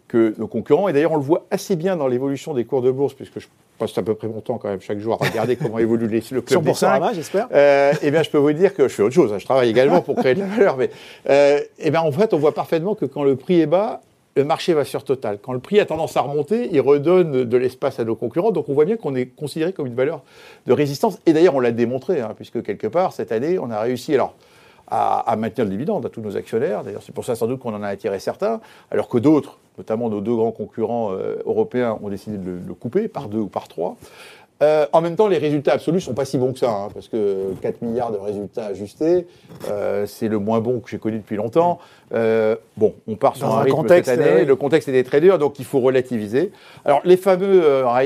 [0.10, 0.90] que nos concurrents.
[0.90, 3.48] Et d'ailleurs, on le voit assez bien dans l'évolution des cours de bourse, puisque je
[3.78, 6.22] passe à peu près mon temps quand même chaque jour à regarder comment évolue les,
[6.32, 7.14] le club des 5.
[7.14, 7.48] j'espère.
[7.54, 9.32] Euh, eh bien, je peux vous dire que je fais autre chose.
[9.32, 9.38] Hein.
[9.38, 10.76] Je travaille également pour créer de la valeur.
[10.76, 10.90] Mais
[11.30, 14.02] euh, eh bien, en fait, on voit parfaitement que quand le prix est bas,
[14.36, 15.38] le marché va sur Total.
[15.42, 18.52] Quand le prix a tendance à remonter, il redonne de l'espace à nos concurrents.
[18.52, 20.22] Donc on voit bien qu'on est considéré comme une valeur
[20.66, 21.20] de résistance.
[21.26, 24.14] Et d'ailleurs, on l'a démontré, hein, puisque quelque part, cette année, on a réussi.
[24.14, 24.36] Alors,
[24.92, 26.84] à, maintenir le dividende à tous nos actionnaires.
[26.84, 28.60] D'ailleurs, c'est pour ça sans doute qu'on en a attiré certains,
[28.92, 33.08] alors que d'autres, notamment nos deux grands concurrents euh, européens, ont décidé de le, couper
[33.08, 33.98] par deux ou par trois.
[34.62, 37.08] Euh, en même temps, les résultats absolus sont pas si bons que ça, hein, parce
[37.08, 39.26] que 4 milliards de résultats ajustés,
[39.70, 41.80] euh, c'est le moins bon que j'ai connu depuis longtemps.
[42.14, 45.40] Euh, bon, on part sur un, rythme contexte, cette année, le contexte était très dur,
[45.40, 46.52] donc il faut relativiser.
[46.84, 47.64] Alors, les fameuses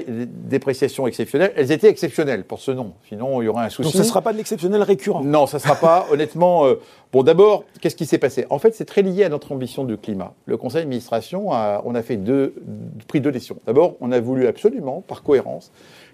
[0.07, 3.87] dépréciations exceptionnelles, elles étaient exceptionnelles pour ce nom, sinon il y aurait un souci.
[3.87, 6.67] Donc, ce ne sera pas de l'exceptionnel récurrent Non, ça ne sera pas, honnêtement.
[7.11, 8.45] bon, d'abord, qu'est-ce qui s'est passé?
[8.51, 10.33] En fait, c'est très lié à notre ambition du climat.
[10.45, 12.53] Le conseil d'administration, on a fait deux,
[13.07, 13.57] pris deux décisions.
[13.65, 15.71] D'abord, on a voulu absolument, par cohérence,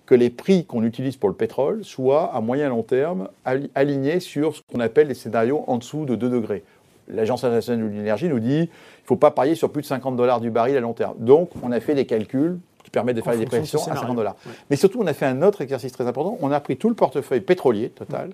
[0.10, 3.30] que les prix qu'on utilise pour le pétrole soient à moyen long terme
[3.76, 6.64] alignés sur ce qu'on appelle les scénarios en dessous de 2 degrés.
[7.10, 10.16] L'Agence internationale de l'énergie nous dit qu'il ne faut pas parier sur plus de 50
[10.16, 11.14] dollars du baril à long terme.
[11.20, 14.36] Donc, on a fait des calculs qui permettent de faire des prévisions à 50 dollars.
[14.72, 16.40] Mais surtout, on a fait un autre exercice très important.
[16.42, 18.32] On a pris tout le portefeuille pétrolier total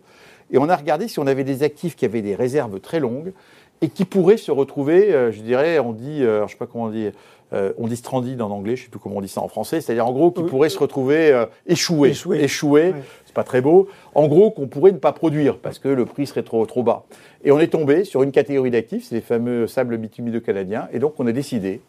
[0.54, 3.34] et on a regardé si on avait des actifs qui avaient des réserves très longues
[3.82, 6.68] et qui pourraient se retrouver, euh, je dirais, on dit, euh, je ne sais pas
[6.68, 7.10] comment on dit,
[7.54, 9.48] euh, on dit stranded en anglais, je ne sais plus comment on dit ça en
[9.48, 12.94] français, c'est-à-dire en gros qui pourrait se retrouver euh, échoué, échoué,
[13.26, 13.88] c'est pas très beau.
[14.16, 17.04] En gros qu'on pourrait ne pas produire parce que le prix serait trop trop bas.
[17.44, 21.00] Et on est tombé sur une catégorie d'actifs, c'est les fameux sables bitumineux canadiens, et
[21.00, 21.82] donc on a décidé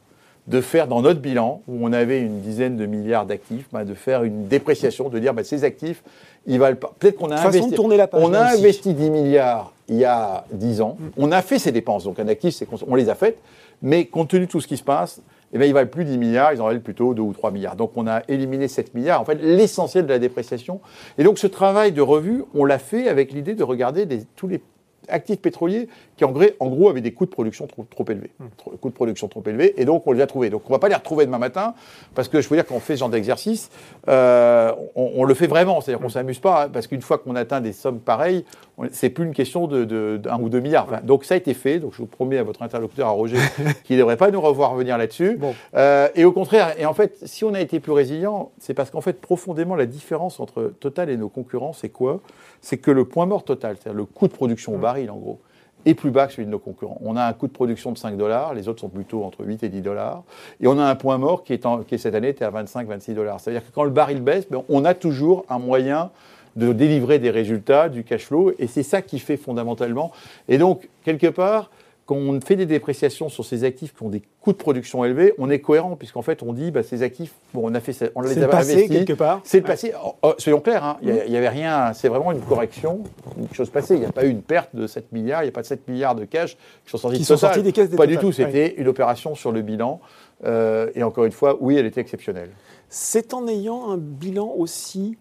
[0.47, 3.95] de faire dans notre bilan, où on avait une dizaine de milliards d'actifs, bah, de
[3.95, 6.03] faire une dépréciation, de dire bah, ces actifs,
[6.47, 6.93] ils valent pas.
[6.99, 7.75] Peut-être qu'on a investi.
[7.97, 10.97] La on a investi 10 milliards il y a 10 ans.
[10.99, 11.05] Mm.
[11.17, 12.05] On a fait ces dépenses.
[12.05, 13.39] Donc un actif, c'est on les a faites.
[13.83, 15.21] Mais compte tenu de tout ce qui se passe,
[15.53, 17.77] eh bien, ils valent plus 10 milliards, ils en valent plutôt 2 ou 3 milliards.
[17.77, 20.81] Donc on a éliminé 7 milliards, en fait l'essentiel de la dépréciation.
[21.19, 24.61] Et donc ce travail de revue, on l'a fait avec l'idée de regarder tous les
[25.09, 28.31] actifs pétroliers qui en, en, gros avaient des coûts de production trop, trop élevés.
[28.39, 28.77] Mmh.
[28.81, 30.51] Coûts de production trop élevés, et donc on les a trouvés.
[30.51, 31.75] Donc on ne va pas les retrouver demain matin,
[32.15, 33.71] parce que je veux dire, quand on fait ce genre d'exercice,
[34.09, 35.81] euh, on, le fait vraiment.
[35.81, 38.45] C'est-à-dire qu'on ne s'amuse pas, hein, parce qu'une fois qu'on atteint des sommes pareilles,
[38.93, 41.03] c'est plus une question d'un de, ou deux milliards.
[41.03, 43.39] donc ça a été fait, donc je vous promets à votre interlocuteur, à Roger,
[43.85, 45.39] qu'il ne devrait pas nous revoir venir là-dessus.
[45.75, 48.91] Euh, et au contraire, et en fait, si on a été plus résilient, c'est parce
[48.91, 52.21] qu'en fait, profondément, la différence entre Total et nos concurrents, c'est quoi?
[52.67, 55.39] C'est que le point mort total, c'est-à-dire le coût de production au baril, en gros,
[55.85, 56.99] est plus bas que celui de nos concurrents.
[57.01, 59.63] On a un coût de production de 5 dollars, les autres sont plutôt entre 8
[59.63, 60.25] et 10 dollars.
[60.61, 63.39] Et on a un point mort qui, est qui cette année était à 25-26 dollars.
[63.39, 66.11] C'est-à-dire que quand le baril baisse, ben, on a toujours un moyen
[66.57, 70.11] de délivrer des résultats, du cash flow, et c'est ça qui fait fondamentalement.
[70.49, 71.71] Et donc, quelque part,
[72.07, 75.35] quand on fait des dépréciations sur ces actifs qui ont des coûts de production élevés,
[75.39, 78.21] on est cohérent, puisqu'en fait, on dit, bah, ces actifs, bon, on, a fait, on
[78.21, 79.41] les a passé, quelque part.
[79.43, 79.93] C'est le passé.
[80.05, 83.03] Oh, oh, soyons clairs, hein, il n'y avait rien, c'est vraiment une correction,
[83.37, 83.95] une chose passée.
[83.95, 85.67] Il n'y a pas eu une perte de 7 milliards, il n'y a pas de
[85.67, 88.31] 7 milliards de cash qui sont sortis, qui sont sortis des caisses Pas du tout,
[88.31, 90.01] c'était une opération sur le bilan.
[90.45, 92.51] Euh, et encore une fois, oui, elle était exceptionnelle.
[92.89, 95.17] C'est en ayant un bilan aussi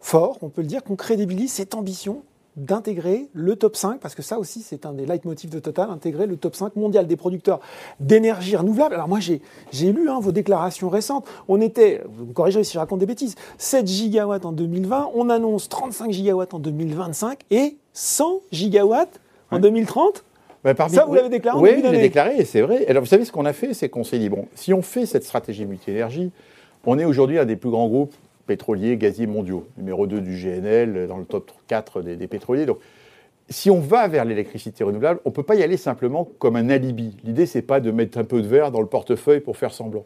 [0.00, 2.22] fort, on peut le dire, qu'on crédibilise cette ambition
[2.56, 6.26] d'intégrer le top 5, parce que ça aussi c'est un des leitmotifs de Total, intégrer
[6.26, 7.60] le top 5 mondial des producteurs
[8.00, 8.94] d'énergie renouvelable.
[8.94, 9.40] Alors moi j'ai
[9.92, 13.34] lu hein, vos déclarations récentes, on était, vous me corrigerez si je raconte des bêtises,
[13.58, 20.24] 7 gigawatts en 2020, on annonce 35 gigawatts en 2025 et 100 gigawatts en 2030
[20.64, 22.84] bah, ça, vous l'avez déclaré Oui, je l'ai déclaré, et c'est vrai.
[22.88, 25.06] Alors, vous savez, ce qu'on a fait, c'est qu'on s'est dit, bon, si on fait
[25.06, 26.32] cette stratégie multi-énergie,
[26.84, 28.14] On est aujourd'hui un des plus grands groupes
[28.46, 32.66] pétroliers, gaziers mondiaux, numéro 2 du GNL, dans le top 4 des, des pétroliers.
[32.66, 32.78] Donc,
[33.48, 36.68] si on va vers l'électricité renouvelable, on ne peut pas y aller simplement comme un
[36.68, 37.16] alibi.
[37.24, 40.04] L'idée, c'est pas de mettre un peu de verre dans le portefeuille pour faire semblant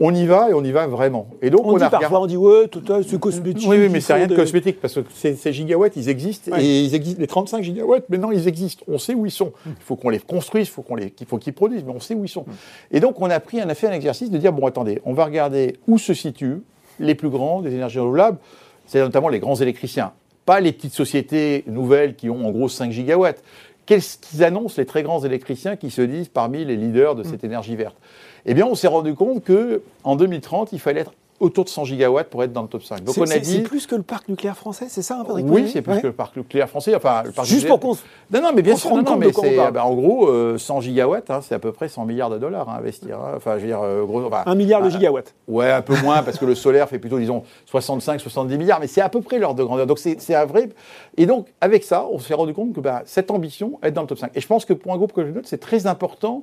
[0.00, 1.28] on y va et on y va vraiment.
[1.40, 2.68] Et donc on, dit parfois, on dit ouais,
[3.06, 3.68] c'est cosmétique.
[3.68, 7.20] Oui, mais c'est rien de cosmétique parce que ces, gigawatts, ils existent et ils existent.
[7.20, 8.84] Les 35 gigawatts, maintenant, ils existent.
[8.88, 9.52] On sait où ils sont.
[9.66, 12.00] Il faut qu'on les construise, il faut qu'on les, qu'il faut qu'ils produisent, mais on
[12.00, 12.42] sait où ils sont.
[12.42, 12.96] Mm.
[12.96, 15.12] Et donc on a pris, on a fait un exercice de dire bon, attendez, on
[15.12, 16.62] va regarder où se situent
[17.00, 18.38] les plus grands des énergies renouvelables,
[18.86, 20.12] c'est notamment les grands électriciens,
[20.44, 23.42] pas les petites sociétés nouvelles qui ont en gros 5 gigawatts.
[23.86, 27.42] Qu'est-ce qu'ils annoncent les très grands électriciens qui se disent parmi les leaders de cette
[27.42, 27.46] mm.
[27.46, 27.96] énergie verte?
[28.46, 32.28] Eh bien, on s'est rendu compte qu'en 2030, il fallait être autour de 100 gigawatts
[32.30, 33.04] pour être dans le top 5.
[33.04, 33.56] Donc on a dit.
[33.56, 36.12] C'est plus que le parc nucléaire français, c'est ça, Patrick Oui, c'est plus que le
[36.12, 36.94] parc nucléaire français.
[36.94, 37.92] Enfin, le parc Juste pour qu'on.
[38.32, 40.26] Non, non, mais bien sûr, non, non, mais c'est bah, en gros
[40.56, 43.18] 100 euh, gigawatts, hein, c'est à peu près 100 milliards de dollars à investir.
[43.20, 43.34] Hein.
[43.36, 44.30] Enfin, je veux dire, euh, gros.
[44.46, 45.34] un milliard de gigawatts.
[45.46, 48.86] Ouais, un peu moins parce que le solaire fait plutôt, disons, 65, 70 milliards, mais
[48.86, 49.86] c'est à peu près l'ordre de grandeur.
[49.86, 50.70] Donc c'est un vrai.
[51.16, 54.08] Et donc avec ça, on s'est rendu compte que bah, cette ambition, être dans le
[54.08, 54.30] top 5.
[54.34, 56.42] Et je pense que pour un groupe que je note, c'est très important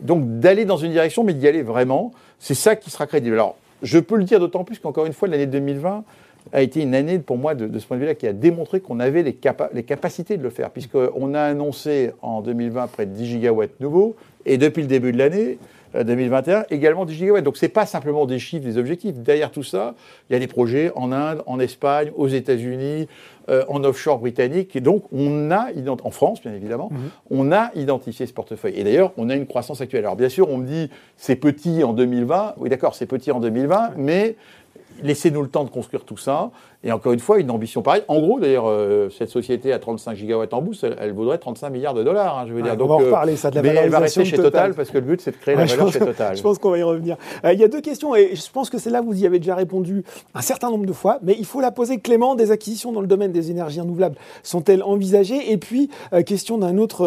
[0.00, 3.34] donc d'aller dans une direction, mais d'y aller vraiment, c'est ça qui sera crédible.
[3.34, 6.04] Alors, je peux le dire d'autant plus qu'encore une fois, l'année 2020
[6.52, 9.00] a été une année, pour moi, de, ce point de vue-là, qui a démontré qu'on
[9.00, 9.38] avait les,
[9.72, 14.16] les, capacités de le faire, puisqu'on a annoncé en 2020 près de 10 gigawatts nouveaux,
[14.44, 15.58] et depuis le début de l'année,
[16.04, 17.44] 2021, euh, également 10 gigawatts.
[17.44, 19.14] Donc ce n'est pas simplement des chiffres, des objectifs.
[19.16, 19.94] Derrière tout ça,
[20.28, 23.08] il y a des projets en Inde, en Espagne, aux États-Unis,
[23.48, 24.74] euh, en offshore britannique.
[24.74, 25.68] Et donc, on a,
[26.02, 27.10] en France, bien évidemment, mhm.
[27.30, 28.74] on a identifié ce portefeuille.
[28.76, 30.04] Et d'ailleurs, on a une croissance actuelle.
[30.04, 32.54] Alors, bien sûr, on me dit, c'est petit en 2020.
[32.58, 34.36] Oui, d'accord, c'est petit en 2020, mais
[35.02, 36.50] laissez-nous le temps de construire tout ça.
[36.84, 38.04] Et encore une fois, une ambition pareille.
[38.06, 41.94] En gros, d'ailleurs, euh, cette société à 35 gigawatts en bourse, elle, vaudrait 35 milliards
[41.94, 42.38] de dollars.
[42.38, 42.76] Hein, je veux dire.
[42.76, 44.72] Donc, on va en euh, reparler, ça, de la mais elle va rester chez Total.
[44.72, 46.36] parce que le but, c'est de créer la valeur chez Total.
[46.36, 47.16] Je pense qu'on va y revenir.
[47.44, 49.40] Euh, il y a deux questions, et je pense que c'est là vous y avez
[49.40, 50.04] déjà répondu
[50.34, 51.98] un certain nombre de fois, mais il faut la poser.
[51.98, 55.50] Clément, des acquisitions dans le domaine des énergies renouvelables sont-elles envisagées?
[55.50, 55.90] Et puis,
[56.24, 57.02] question d'un autre,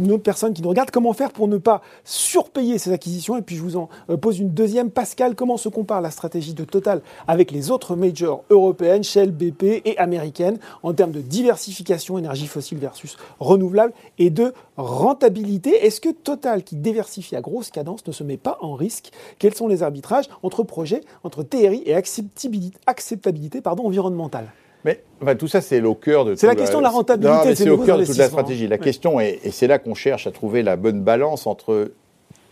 [0.00, 3.36] une autre personne qui nous regarde, comment faire pour ne pas surpayer ces acquisitions?
[3.36, 3.88] Et puis, je vous en
[4.20, 4.90] pose une deuxième.
[4.90, 6.85] Pascal, comment se compare la stratégie de Total
[7.26, 12.78] avec les autres majors européennes, Shell, BP et américaine en termes de diversification énergie fossile
[12.78, 15.86] versus renouvelable et de rentabilité.
[15.86, 19.10] Est-ce que Total, qui diversifie à grosse cadence, ne se met pas en risque?
[19.38, 24.52] Quels sont les arbitrages entre projets, entre TRI et acceptabilité, acceptabilité pardon, environnementale?
[24.84, 26.34] Mais tout ça, c'est au cœur de.
[26.34, 27.54] C'est la question de la rentabilité.
[27.54, 28.68] C'est au cœur de toute la stratégie.
[28.68, 31.90] La question est, et c'est là qu'on cherche à trouver la bonne balance entre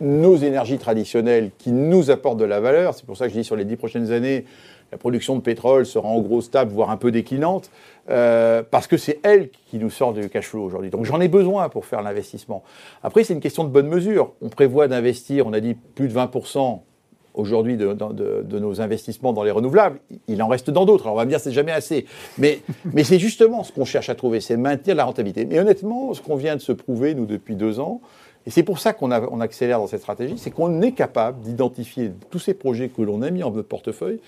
[0.01, 2.93] nos énergies traditionnelles qui nous apportent de la valeur.
[2.93, 4.45] C'est pour ça que je dis sur les dix prochaines années,
[4.91, 7.71] la production de pétrole sera en gros stable, voire un peu déclinante,
[8.09, 10.89] euh, parce que c'est elle qui nous sort du cash flow aujourd'hui.
[10.89, 12.63] Donc j'en ai besoin pour faire l'investissement.
[13.03, 14.33] Après, c'est une question de bonne mesure.
[14.41, 16.79] On prévoit d'investir, on a dit plus de 20%
[17.33, 19.99] aujourd'hui de, nos investissements dans les renouvelables.
[20.27, 21.05] Il en reste dans d'autres.
[21.05, 22.05] Alors on va me dire c'est jamais assez.
[22.37, 22.61] Mais,
[22.93, 25.45] mais c'est justement ce qu'on cherche à trouver, c'est maintenir la rentabilité.
[25.45, 28.01] Mais honnêtement, ce qu'on vient de se prouver, nous, depuis deux ans,
[28.45, 32.11] et c'est pour ça qu'on on accélère dans cette stratégie, c'est qu'on est capable d'identifier
[32.29, 34.19] tous ces projets que l'on a mis en notre portefeuille.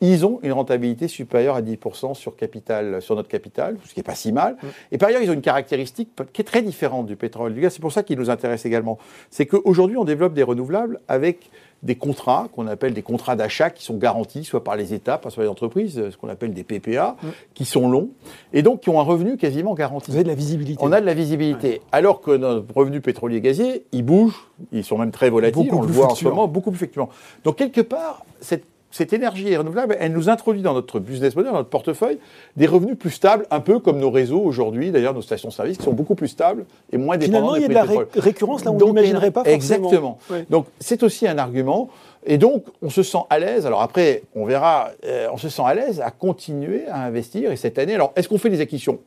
[0.00, 4.04] Ils ont une rentabilité supérieure à 10% sur, capital, sur notre capital, ce qui n'est
[4.04, 4.54] pas si mal.
[4.54, 4.66] Mm.
[4.92, 7.54] Et par ailleurs, ils ont une caractéristique qui est très différente du pétrole.
[7.54, 8.98] Du gaz, c'est pour ça qu'ils nous intéressent également.
[9.30, 11.50] C'est qu'aujourd'hui, on développe des renouvelables avec
[11.84, 15.30] des contrats qu'on appelle des contrats d'achat qui sont garantis soit par les États, soit
[15.30, 17.16] par les entreprises, ce qu'on appelle des PPA,
[17.52, 18.08] qui sont longs
[18.52, 20.10] et donc qui ont un revenu quasiment garanti.
[20.10, 20.82] Vous avez de la visibilité.
[20.82, 21.82] On a de la visibilité.
[21.92, 25.88] Alors que nos revenus pétroliers gaziers, ils bougent, ils sont même très volatiles, on le
[25.88, 27.10] voit en ce moment, beaucoup plus fluctuants.
[27.44, 28.64] Donc quelque part, cette
[28.94, 32.18] cette énergie renouvelable, elle nous introduit dans notre business model, dans notre portefeuille,
[32.56, 35.92] des revenus plus stables, un peu comme nos réseaux aujourd'hui, d'ailleurs nos stations-service, qui sont
[35.92, 38.80] beaucoup plus stables et moins dépendants Finalement, il y a de la récurrence là où
[38.80, 39.88] on n'imaginerait pas forcément.
[39.88, 40.18] Exactement.
[40.48, 41.90] Donc c'est aussi un argument.
[42.24, 43.66] Et donc, on se sent à l'aise.
[43.66, 47.50] Alors après, on verra, euh, on se sent à l'aise à continuer à investir.
[47.50, 49.00] Et cette année, alors, est-ce qu'on fait des acquisitions?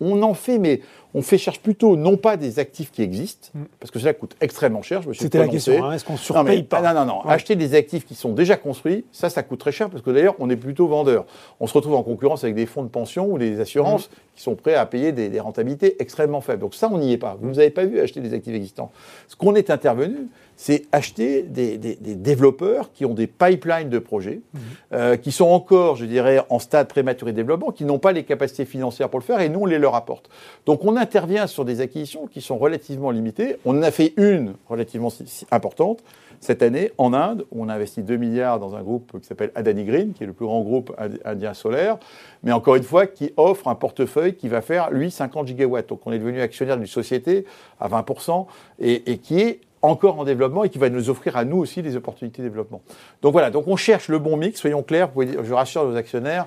[0.00, 0.80] On en fait, mais
[1.14, 3.64] on fait cherche plutôt non pas des actifs qui existent, mm.
[3.80, 5.02] parce que cela coûte extrêmement cher.
[5.02, 5.84] Je me suis C'était la question.
[5.84, 7.20] Hein, est-ce qu'on surpaye pas Non, non, non.
[7.22, 10.34] Acheter des actifs qui sont déjà construits, ça, ça coûte très cher, parce que d'ailleurs,
[10.38, 11.24] on est plutôt vendeur.
[11.60, 14.14] On se retrouve en concurrence avec des fonds de pension ou des assurances mm.
[14.36, 16.60] qui sont prêts à payer des, des, rentabilités extrêmement faibles.
[16.60, 17.36] Donc ça, on n'y est pas.
[17.40, 18.90] Vous ne nous avez pas vu acheter des actifs existants.
[19.28, 24.60] Ce qu'on est intervenu, c'est acheter des, développeurs qui ont des pipelines de projets, mhm.
[24.94, 28.24] euh, qui sont encore, je dirais, en stade prématuré de développement, qui n'ont pas les
[28.24, 30.30] capacités financières pour le faire, et nous, on les leur apporte.
[30.64, 33.56] Donc on intervient sur des acquisitions qui sont relativement limitées.
[33.64, 35.12] On en a fait une relativement
[35.50, 36.02] importante
[36.40, 39.52] cette année en Inde, où on a investi 2 milliards dans un groupe qui s'appelle
[39.54, 41.98] Adani Green, qui est le plus grand groupe indien solaire,
[42.42, 45.88] mais encore une fois, qui offre un portefeuille qui va faire, lui, 50 gigawatts.
[45.88, 47.44] Donc on est devenu actionnaire d'une société
[47.80, 48.46] à 20%,
[48.80, 51.82] et, et qui est encore en développement et qui va nous offrir à nous aussi
[51.82, 52.82] des opportunités de développement.
[53.22, 56.46] Donc voilà, donc on cherche le bon mix, soyons clairs, je rassure nos actionnaires,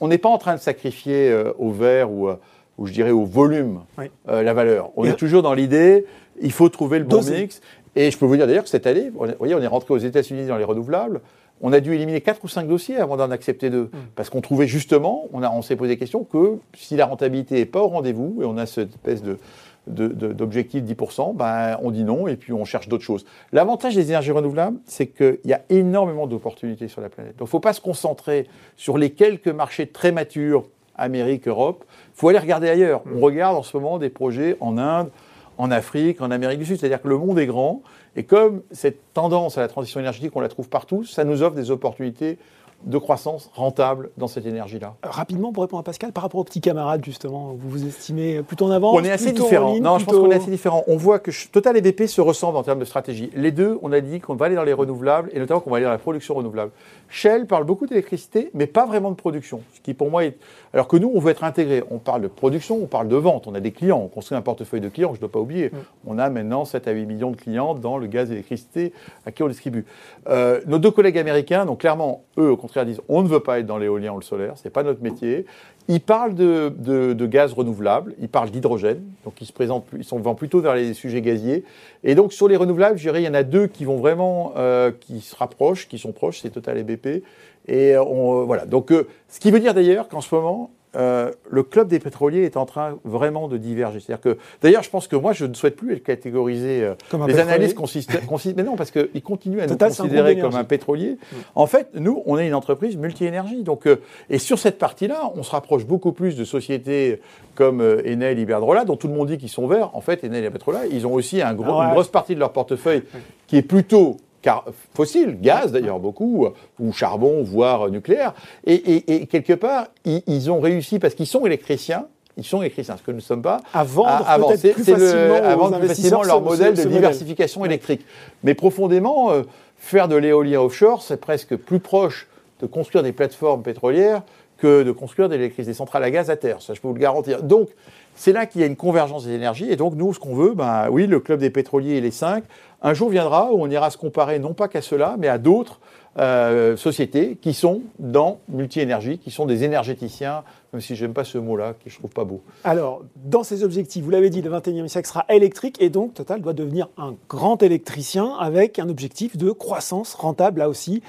[0.00, 2.36] on n'est pas en train de sacrifier euh, au vert ou, euh,
[2.78, 3.80] ou, je dirais au volume
[4.28, 4.90] euh, la valeur.
[4.96, 6.06] On est toujours dans l'idée,
[6.40, 7.60] il faut trouver le bon mix.
[7.96, 9.98] Et je peux vous dire d'ailleurs que cette année, vous voyez, on est rentré aux
[9.98, 11.20] États-Unis dans les renouvelables.
[11.60, 13.84] On a dû éliminer 4 ou 5 dossiers avant d'en accepter deux.
[13.84, 13.98] Hmm.
[14.16, 17.66] Parce qu'on trouvait justement, on, on s'est posé la question que si la rentabilité n'est
[17.66, 19.38] pas au rendez-vous, et on a cette espèce de,
[19.86, 23.24] d'objectif 10%, ben, on dit non et puis on cherche d'autres choses.
[23.52, 27.36] L'avantage des énergies renouvelables, c'est qu'il y a énormément d'opportunités sur la planète.
[27.36, 30.64] Donc il ne faut pas se concentrer sur les quelques marchés très matures,
[30.96, 31.84] Amérique, Europe.
[31.88, 33.02] Il faut aller regarder ailleurs.
[33.14, 35.10] On regarde en ce moment des projets en Inde,
[35.58, 36.78] en Afrique, en Amérique du Sud.
[36.78, 37.82] C'est-à-dire que le monde est grand.
[38.16, 41.56] Et comme cette tendance à la transition énergétique, on la trouve partout, ça nous offre
[41.56, 42.38] des opportunités
[42.84, 44.94] de croissance rentable dans cette énergie-là.
[45.02, 48.66] Rapidement, pour répondre à Pascal, par rapport aux petits camarades, justement, vous vous estimez plutôt
[48.66, 49.78] en avance On est assez différents.
[49.80, 50.84] Non, je pense qu'on est assez différents.
[50.86, 53.30] On voit que Total et BP se ressemblent en termes de stratégie.
[53.34, 55.76] Les deux, on a dit qu'on va aller dans les renouvelables et notamment qu'on va
[55.76, 56.72] aller dans la production renouvelable.
[57.08, 59.60] Shell parle beaucoup d'électricité, mais pas vraiment de production.
[59.74, 60.36] Ce qui, pour moi, est.
[60.72, 61.84] Alors que nous, on veut être intégré.
[61.90, 63.46] On parle de production, on parle de vente.
[63.46, 64.00] On a des clients.
[64.04, 65.66] On construit un portefeuille de clients, je ne dois pas oublier.
[65.66, 65.76] Mm.
[66.06, 68.92] On a maintenant 7 à 8 millions de clients dans le gaz et l'électricité
[69.26, 69.84] à qui on distribue.
[70.28, 73.60] Euh, nos deux collègues américains, donc clairement, eux, au contraire, disent on ne veut pas
[73.60, 75.46] être dans l'éolien ou le solaire, ce n'est pas notre métier.
[75.86, 80.34] Ils parlent de, gaz renouvelable, ils parlent d'hydrogène, donc ils se présentent, ils sont, vont
[80.34, 81.62] plutôt vers les sujets gaziers.
[82.02, 84.54] Et donc sur les renouvelables, je dirais, il y en a deux qui vont vraiment,
[84.56, 87.22] euh, qui se rapprochent, qui sont proches, c'est Total et BP.
[87.68, 88.66] Et on, voilà.
[88.66, 92.42] Donc, euh, ce qui veut dire d'ailleurs qu'en ce moment, euh, le club des pétroliers
[92.42, 94.00] est en train vraiment de diverger.
[94.00, 96.84] C'est-à-dire que, d'ailleurs, je pense que moi, je ne souhaite plus être catégorisé.
[96.84, 96.94] Euh,
[97.26, 98.12] les analyses consistent,
[98.56, 101.12] mais non, parce qu'ils continuent à nous considérer comme un pétrolier.
[101.12, 101.36] Mm.
[101.54, 103.62] En fait, nous, on est une entreprise multi-énergie.
[103.62, 103.96] Donc, euh,
[104.30, 107.20] et sur cette partie-là, on se rapproche beaucoup plus de sociétés
[107.54, 109.94] comme Enel, Iberdrola, dont tout le monde dit qu'ils sont verts.
[109.94, 112.40] En fait, Enel et Iberdrola, ils ont aussi un gros, ah une grosse partie de
[112.40, 113.02] leur portefeuille
[113.46, 118.34] qui est plutôt car, fossiles, gaz d'ailleurs beaucoup, ou charbon, voire nucléaire.
[118.66, 122.06] Et, quelque part, ils, ont réussi parce qu'ils sont électriciens.
[122.36, 123.62] Ils sont électriciens, ce que nous ne sommes pas.
[123.72, 128.04] À vendre à plus facilement, plus facilement leur modèle de diversification électrique.
[128.42, 129.44] Mais profondément, euh,
[129.78, 132.28] faire de l'éolien offshore, c'est presque plus proche
[132.60, 134.22] de construire des plateformes pétrolières
[134.58, 136.60] que de construire des, des centrales à gaz à terre.
[136.60, 137.42] Ça, je peux vous le garantir.
[137.42, 137.70] Donc,
[138.14, 139.70] c'est là qu'il y a une convergence des énergies.
[139.70, 142.44] Et donc, nous, ce qu'on veut, ben, oui, le club des pétroliers et les cinq,
[142.84, 145.80] un jour viendra où on ira se comparer non pas qu'à cela, mais à d'autres
[146.18, 151.38] euh, sociétés qui sont dans multi-énergie, qui sont des énergéticiens, même si j'aime pas ce
[151.38, 152.42] mot-là, que je trouve pas beau.
[152.62, 156.42] Alors, dans ces objectifs, vous l'avez dit, le 21e siècle sera électrique et donc Total
[156.42, 161.02] doit devenir un grand électricien avec un objectif de croissance rentable là aussi,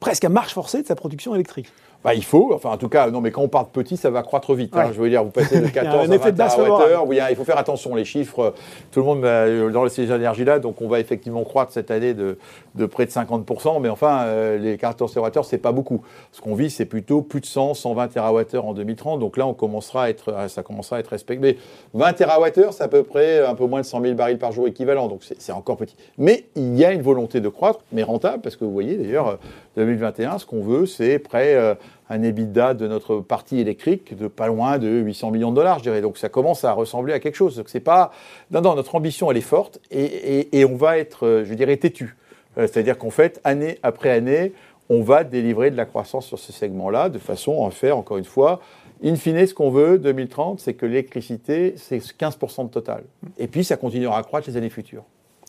[0.00, 1.68] presque à marche forcée de sa production électrique.
[2.04, 4.10] Bah, il faut, enfin en tout cas, non mais quand on part de petit, ça
[4.10, 4.76] va croître vite.
[4.76, 4.90] Hein.
[4.92, 7.94] je veux dire, vous passez de 14 à 20 TWh, oui, il faut faire attention,
[7.94, 8.54] les chiffres,
[8.90, 12.38] tout le monde dans ces énergies-là, donc on va effectivement croître cette année de,
[12.74, 16.02] de près de 50%, mais enfin, euh, les 14 TWh, c'est pas beaucoup.
[16.32, 19.54] Ce qu'on vit, c'est plutôt plus de 100, 120 TWh en 2030, donc là, on
[19.54, 21.58] commencera à être, ça commencera à être respecté.
[21.94, 24.66] 20 TWh, c'est à peu près un peu moins de 100 000 barils par jour
[24.66, 25.96] équivalent, donc c'est encore petit.
[26.18, 29.38] Mais il y a une volonté de croître, mais rentable, parce que vous voyez d'ailleurs,
[29.76, 31.74] 2021, ce qu'on veut, c'est près euh,
[32.10, 35.84] un EBITDA de notre partie électrique de pas loin de 800 millions de dollars, je
[35.84, 36.00] dirais.
[36.00, 37.62] Donc ça commence à ressembler à quelque chose.
[37.66, 38.12] C'est pas.
[38.50, 42.16] Non, notre ambition, elle est forte et, et, on va être, euh, je dirais, têtu.
[42.58, 44.52] Euh, c'est-à-dire qu'en fait, année après année,
[44.88, 48.24] on va délivrer de la croissance sur ce segment-là de façon à faire, encore une
[48.24, 48.60] fois,
[49.04, 53.02] In fine, ce qu'on veut, 2030, c'est que l'électricité, c'est 15% de total.
[53.36, 55.02] Et puis, ça continuera à croître les années futures.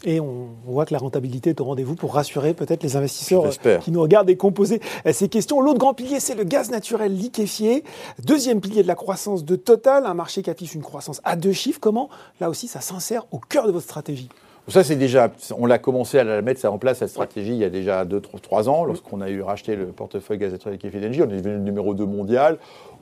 [0.05, 3.45] Et on voit que la rentabilité est au rendez-vous pour rassurer peut-être les investisseurs
[3.81, 5.61] qui nous regardent et composer ces questions.
[5.61, 7.83] L'autre grand pilier, c'est le gaz naturel liquéfié.
[8.23, 11.53] Deuxième pilier de la croissance de Total, un marché qui affiche une croissance à deux
[11.53, 11.79] chiffres.
[11.79, 12.09] Comment,
[12.41, 14.29] là aussi, ça s'insère au cœur de votre stratégie?
[14.69, 17.57] Ça, c'est déjà, on l'a commencé à la mettre ça en place, cette stratégie, il
[17.57, 21.21] y a déjà 2-3 ans, lorsqu'on a eu racheté le portefeuille gaz naturel liquéfié d'Engie.
[21.21, 22.57] On est devenu le numéro 2 mondial.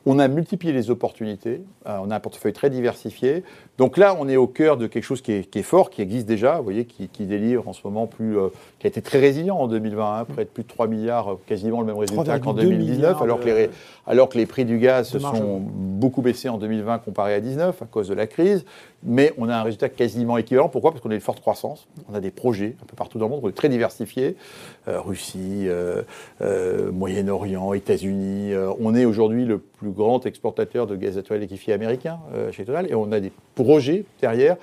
[0.07, 3.43] On a multiplié les opportunités, euh, on a un portefeuille très diversifié.
[3.81, 6.57] Donc là, on est au cœur de quelque chose qui est, fort, qui existe déjà,
[6.57, 9.67] vous voyez, qui, délivre en ce moment plus, euh, qui a été très résilient en
[9.67, 13.19] 2020, hein, près de plus de 3 milliards, euh, quasiment le même résultat qu'en 2019,
[13.23, 13.71] alors que, les,
[14.05, 17.81] alors que les prix du gaz se sont beaucoup baissés en 2020 comparé à 2019
[17.81, 18.65] à cause de la crise.
[19.03, 20.69] Mais on a un résultat quasiment équivalent.
[20.69, 20.91] Pourquoi?
[20.91, 21.87] Parce qu'on a une forte croissance.
[22.07, 23.39] On a des projets un peu partout dans le monde.
[23.41, 24.35] On est très diversifié.
[24.85, 25.67] Russie,
[26.39, 28.51] Moyen-Orient, États-Unis.
[28.79, 32.19] on est aujourd'hui le plus grand exportateur de gaz naturel liquéfié américain
[32.51, 32.85] chez Total.
[32.91, 33.31] Et on a des
[33.63, 34.57] projets derrière.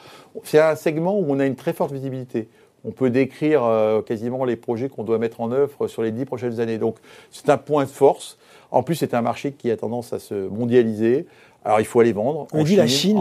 [0.45, 2.49] C'est un segment où on a une très forte visibilité.
[2.85, 6.25] On peut décrire euh, quasiment les projets qu'on doit mettre en œuvre sur les dix
[6.25, 6.79] prochaines années.
[6.79, 6.97] Donc
[7.31, 8.39] c'est un point de force.
[8.71, 11.27] En plus, c'est un marché qui a tendance à se mondialiser.
[11.65, 12.47] Alors il faut aller vendre.
[12.53, 13.19] On dit la Chine,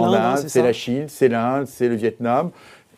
[0.48, 2.52] c'est la Chine, c'est l'Inde, c'est le Vietnam.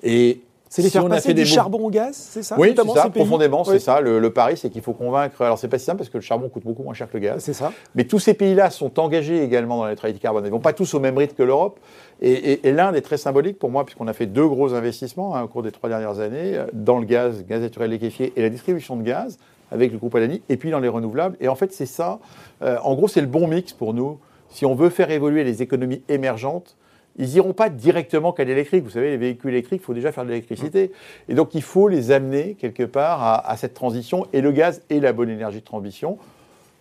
[0.03, 3.63] Et C'est les faire passer du charbon au gaz, c'est ça Oui, c'est ça, profondément,
[3.63, 4.01] c'est ça.
[4.01, 5.41] Le, pari, c'est qu'il faut convaincre.
[5.41, 7.24] Alors, c'est pas si simple parce que le charbon coûte beaucoup moins cher que le
[7.24, 7.43] gaz.
[7.43, 7.74] C'est ça.
[7.95, 10.43] Mais tous ces pays-là sont engagés également dans la neutralité carbone.
[10.43, 11.80] Ils ne vont pas tous au même rythme que l'Europe.
[12.22, 15.47] Et, l'Inde est très symbolique pour moi, puisqu'on a fait deux gros investissements hein, au
[15.47, 18.95] cours des trois dernières années euh, dans le gaz, gaz naturel liquéfié et la distribution
[18.95, 19.39] de gaz
[19.72, 21.36] avec le groupe Alani, et puis dans les renouvelables.
[21.39, 22.20] Et en fait, c'est ça.
[22.61, 24.20] Euh, en gros, c'est le bon mix pour nous.
[24.49, 26.76] Si on veut faire évoluer les économies émergentes,
[27.18, 28.84] ils n'iront pas directement qu'à l'électrique.
[28.84, 30.91] Vous savez, les véhicules électriques, il faut déjà faire de l'électricité.
[31.28, 34.26] Et donc, il faut les amener quelque part à, cette transition.
[34.32, 36.18] Et le gaz est la bonne énergie de transition.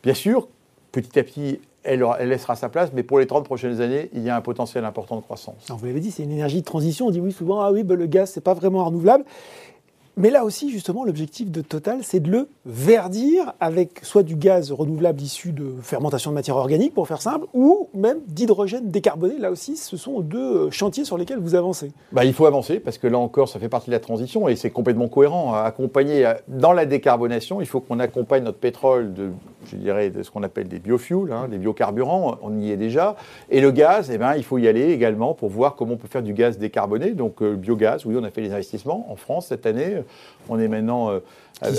[0.03, 0.49] Bien sûr,
[0.93, 4.31] petit à petit, elle, laissera sa place, mais pour les 30 prochaines années, il y
[4.31, 5.67] a un potentiel important de croissance.
[5.69, 7.07] vous l'avez dit, c'est une énergie de transition.
[7.07, 9.25] On dit oui souvent, ah oui, ben, le gaz, c'est pas vraiment renouvelable.
[10.21, 14.73] Mais là aussi, justement, l'objectif de Total, c'est de le verdir avec soit du gaz
[14.73, 19.39] renouvelable issu de fermentation de matière organique, pour faire simple, ou même d'hydrogène décarboné.
[19.39, 21.93] Là aussi, ce sont deux chantiers sur lesquels vous avancez.
[22.11, 24.57] Bah, il faut avancer, parce que là encore, ça fait partie de la transition, et
[24.57, 25.55] c'est complètement cohérent.
[25.55, 29.31] Accompagner, euh, dans la décarbonation, il faut qu'on accompagne notre pétrole de,
[29.71, 33.15] je dirais, de ce qu'on appelle des biofuels, hein, des biocarburants, on y est déjà.
[33.51, 36.09] Et le gaz, eh ben, il faut y aller également pour voir comment on peut
[36.09, 37.13] faire du gaz décarboné.
[37.13, 40.03] Donc, euh, biogaz, oui, on a fait des investissements en France cette année.
[40.49, 41.11] On est maintenant.
[41.11, 41.21] Euh,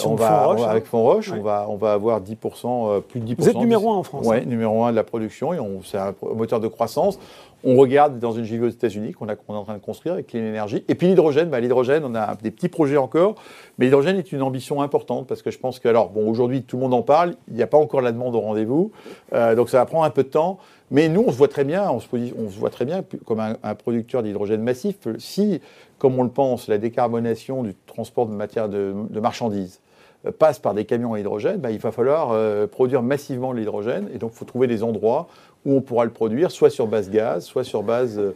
[0.06, 3.36] on va, avec Fonroche, on, va, on va avoir 10%, euh, plus de 10%.
[3.38, 4.26] Vous êtes numéro un en France.
[4.28, 4.46] Oui, hein.
[4.46, 7.18] numéro un de la production, et c'est un moteur de croissance.
[7.64, 10.42] On regarde dans une JV aux États-Unis qu'on est en train de construire avec Clean
[10.42, 10.84] Energy.
[10.88, 13.36] Et puis l'hydrogène, bah, l'hydrogène, on a des petits projets encore,
[13.78, 16.78] mais l'hydrogène est une ambition importante parce que je pense que, alors, bon, aujourd'hui, tout
[16.78, 18.92] le monde en parle, il n'y a pas encore la demande au rendez-vous,
[19.34, 20.58] euh, donc ça va prendre un peu de temps.
[20.92, 23.40] Mais nous, on se voit très bien, on se, on se voit très bien comme
[23.40, 24.96] un, un producteur d'hydrogène massif.
[25.20, 25.62] Si
[26.00, 29.82] comme on le pense, la décarbonation du transport de matières de, marchandises
[30.26, 33.60] euh, passe par des camions à hydrogène, bah, il va falloir euh, produire massivement de
[33.60, 34.10] l'hydrogène.
[34.14, 35.28] Et donc, il faut trouver des endroits
[35.66, 38.34] où on pourra le produire, soit sur base gaz, soit sur base euh,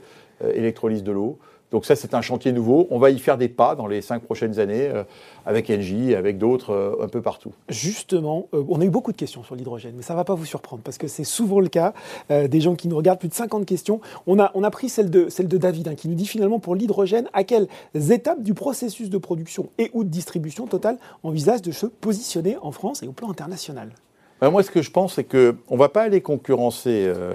[0.54, 1.40] électrolyse de l'eau.
[1.74, 2.88] Donc ça, c'est un chantier nouveau.
[2.92, 5.04] On va y faire des pas dans les cinq prochaines années euh,
[5.44, 7.52] avec Engie, avec d'autres, euh, un peu partout.
[7.68, 10.36] Justement, euh, on a eu beaucoup de questions sur l'hydrogène, mais ça ne va pas
[10.36, 11.94] vous surprendre parce que c'est souvent le cas.
[12.30, 14.02] des gens qui nous regardent, plus de 50 questions.
[14.28, 17.44] On a, pris celle de, celle David hein, qui nous dit finalement pour l'hydrogène, à
[17.44, 22.56] quelles étapes du processus de production et ou de distribution totale envisage de se positionner
[22.62, 23.90] en France et au plan international?
[24.42, 27.34] Ben, moi, ce que je pense, c'est qu'on ne va pas aller concurrencer euh,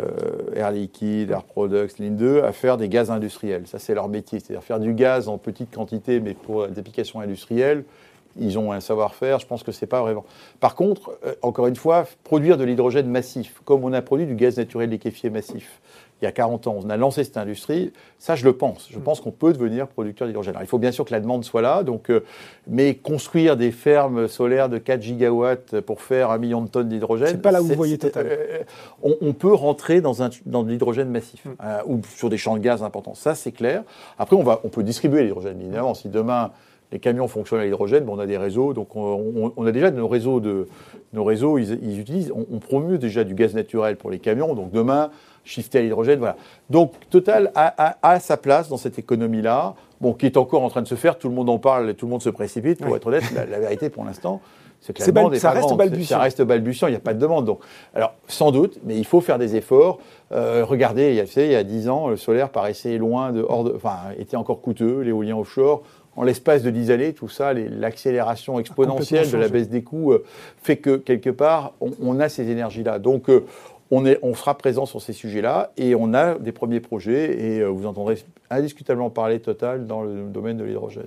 [0.54, 3.66] Air Liquide, Air Products, Ligne 2 à faire des gaz industriels.
[3.66, 4.40] Ça, c'est leur métier.
[4.40, 7.84] C'est-à-dire faire du gaz en petite quantité, mais pour des applications industrielles.
[8.40, 10.24] Ils ont un savoir-faire, je pense que ce n'est pas vraiment.
[10.60, 14.34] Par contre, euh, encore une fois, produire de l'hydrogène massif, comme on a produit du
[14.34, 15.80] gaz naturel liquéfié massif,
[16.20, 18.88] il y a 40 ans, on a lancé cette industrie, ça je le pense.
[18.90, 20.54] Je pense qu'on peut devenir producteur d'hydrogène.
[20.60, 22.24] il faut bien sûr que la demande soit là, donc, euh,
[22.66, 27.28] mais construire des fermes solaires de 4 gigawatts pour faire un million de tonnes d'hydrogène.
[27.28, 28.26] C'est pas là où vous voyez Total.
[28.28, 28.62] Euh,
[29.02, 31.50] on, peut rentrer dans, un, dans de l'hydrogène massif mm.
[31.62, 33.84] euh, ou sur des champs de gaz importants, ça c'est clair.
[34.18, 35.94] Après, on, va, on peut distribuer l'hydrogène, évidemment.
[35.94, 36.50] Si demain
[36.90, 40.40] les camions fonctionnent à l'hydrogène, on a des réseaux, donc on, a déjà nos réseaux,
[40.40, 40.68] de,
[41.12, 44.70] nos réseaux ils, utilisent, on, on, promue déjà du gaz naturel pour les camions, donc
[44.70, 45.10] demain,
[45.48, 46.36] shifter à l'hydrogène, voilà.
[46.70, 50.88] Donc Total a, sa place dans cette économie-là, bon, qui est encore en train de
[50.88, 53.06] se faire, tout le monde en parle, et tout le monde se précipite, pour être
[53.06, 54.40] honnête, la, vérité pour l'instant,
[54.80, 56.16] c'est que la demande est, ça reste balbutiant.
[56.18, 57.44] Ça reste balbutiant, il n'y a pas de demande.
[57.46, 57.60] Donc,
[57.94, 59.98] alors, sans doute, mais il faut faire des efforts.
[60.30, 63.44] Euh, regardez, il y, a, il y a 10 ans, le solaire paraissait loin de,
[63.48, 65.82] hors de, enfin, était encore coûteux, l'éolien offshore.
[66.18, 70.24] En l'espace de 10 années, tout ça, l'accélération exponentielle de la baisse des coûts euh,
[70.60, 72.98] fait que, quelque part, on, a ces énergies-là.
[72.98, 73.44] Donc, euh,
[73.90, 77.60] on, est, on sera présent sur ces sujets-là et on a des premiers projets et
[77.60, 78.18] euh, vous entendrez
[78.50, 81.06] indiscutablement parler Total dans le domaine de l'hydrogène.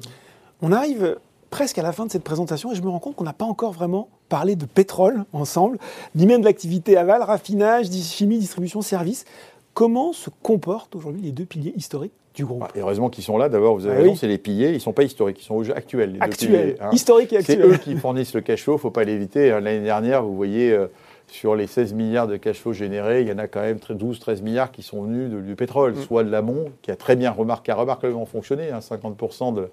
[0.61, 1.17] On arrive
[1.49, 3.45] presque à la fin de cette présentation et je me rends compte qu'on n'a pas
[3.45, 5.77] encore vraiment parlé de pétrole ensemble,
[6.15, 9.25] ni même de l'activité aval, raffinage, chimie, distribution, service.
[9.73, 12.63] Comment se comportent aujourd'hui les deux piliers historiques du groupe?
[12.65, 13.49] Ah, et heureusement qu'ils sont là.
[13.49, 14.69] D'abord, vous avez ah raison, c'est les piliers.
[14.69, 16.13] Ils ne sont pas historiques, ils sont actuels.
[16.13, 16.89] Les actuels, hein.
[16.91, 17.59] historiques et actuels.
[17.61, 19.49] C'est eux qui fournissent le cash flow, il ne faut pas l'éviter.
[19.49, 20.87] L'année dernière, vous voyez, euh,
[21.31, 24.41] sur les 16 milliards de cash flow générés, il y en a quand même 12-13
[24.41, 26.01] milliards qui sont venus du pétrole, mm.
[26.01, 29.69] soit de l'amont, qui a très bien remarqué, remarquablement fonctionné, 50% hein, de,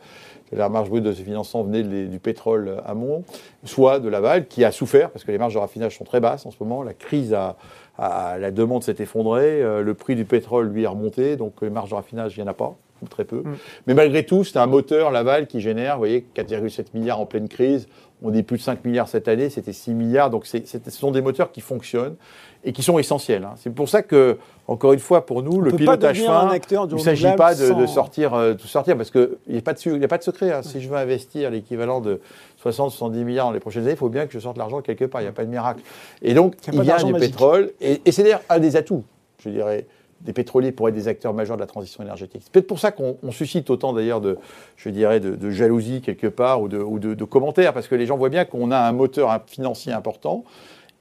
[0.52, 3.24] la marge brute de ce financement venait du pétrole amont,
[3.64, 6.46] soit de l'aval, qui a souffert, parce que les marges de raffinage sont très basses
[6.46, 7.56] en ce moment, la crise a,
[7.98, 11.90] la demande s'est effondrée, euh, le prix du pétrole lui est remonté, donc les marges
[11.90, 13.38] de raffinage, il n'y en a pas ou très peu.
[13.38, 13.56] Mm.
[13.86, 17.48] Mais malgré tout, c'est un moteur, Laval, qui génère, vous voyez, 4,7 milliards en pleine
[17.48, 17.88] crise.
[18.22, 20.30] On dit plus de 5 milliards cette année, c'était 6 milliards.
[20.30, 20.58] Donc ce
[20.90, 22.16] sont des moteurs qui fonctionnent
[22.64, 23.44] et qui sont essentiels.
[23.44, 23.54] Hein.
[23.56, 27.36] C'est pour ça que, encore une fois, pour nous, le pilotage fin, il ne s'agit
[27.36, 30.22] pas de, sortir, euh, tout sortir, parce qu'il n'y a, pas de, a pas de
[30.24, 30.52] secret.
[30.52, 30.62] Hein.
[30.62, 32.20] Si je veux investir l'équivalent de
[32.64, 35.20] 60-70 milliards dans les prochaines années, il faut bien que je sorte l'argent quelque part.
[35.20, 35.82] Il n'y a pas de miracle.
[36.20, 37.70] Et donc, il, y a du pétrole.
[37.80, 39.04] Et, et c'est d'ailleurs un des atouts,
[39.44, 39.86] je dirais,
[40.20, 42.42] des pétroliers pour être des acteurs majeurs de la transition énergétique.
[42.44, 44.38] C'est peut-être pour ça qu'on suscite autant d'ailleurs de,
[44.76, 48.44] je dirais, de, jalousie quelque part ou, de, commentaires, parce que les gens voient bien
[48.44, 50.44] qu'on a un moteur financier important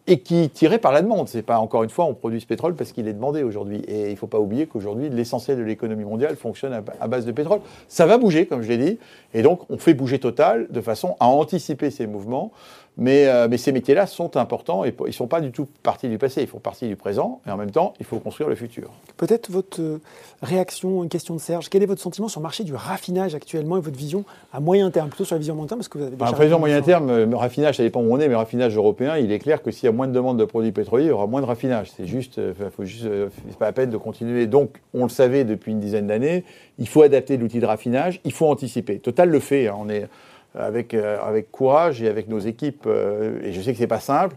[0.09, 1.28] et qui est tiré par la demande.
[1.28, 3.80] C'est pas encore une fois, on produit ce pétrole parce qu'il est demandé aujourd'hui.
[3.88, 7.59] Et il faut pas oublier qu'aujourd'hui, l'essentiel de l'économie mondiale fonctionne à, base de pétrole.
[7.89, 8.99] Ça va bouger, comme je l'ai dit,
[9.34, 12.51] et donc on fait bouger Total de façon à anticiper ces mouvements.
[12.98, 16.10] Mais, euh, mais ces métiers-là sont importants et ils ne sont pas du tout partie
[16.10, 18.56] du passé, ils font partie du présent et en même temps, il faut construire le
[18.56, 18.89] futur.
[19.18, 20.02] Peut-être votre euh,
[20.41, 23.78] réaction, une question de Serge, quel est votre sentiment sur le marché du raffinage actuellement
[23.78, 26.06] et votre vision à moyen terme, plutôt sur la vision moyen terme parce que vous
[26.06, 28.76] avez bah, vision moyen terme, le euh, raffinage, ça dépend où on est, mais raffinage
[28.76, 31.10] européen, il est clair que s'il y a moins de demandes de produits pétroliers, il
[31.10, 31.91] y aura moins de raffinage.
[31.95, 32.41] C'est juste,
[32.76, 33.08] faut juste,
[33.48, 34.48] c'est pas la peine de continuer.
[34.48, 36.43] Donc, on le savait depuis une dizaine d'années,
[36.80, 38.98] il faut adapter l'outil de raffinage, il faut anticiper.
[38.98, 40.08] Total le fait, hein, on est
[40.58, 43.88] avec, euh, avec courage et avec nos équipes, euh, et je sais que ce n'est
[43.88, 44.36] pas simple,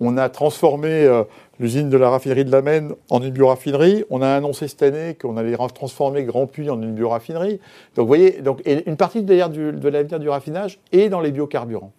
[0.00, 1.24] on a transformé euh,
[1.58, 4.04] l'usine de la raffinerie de la Maine en une bioraffinerie.
[4.10, 7.58] On a annoncé cette année qu'on allait transformer Grand Puy en une bioraffinerie.
[7.96, 11.92] Donc, vous voyez, donc, une partie de l'avenir du raffinage est dans les biocarburants.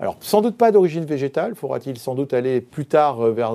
[0.00, 3.52] Alors, sans doute pas d'origine végétale, faudra-t-il sans doute aller plus tard vers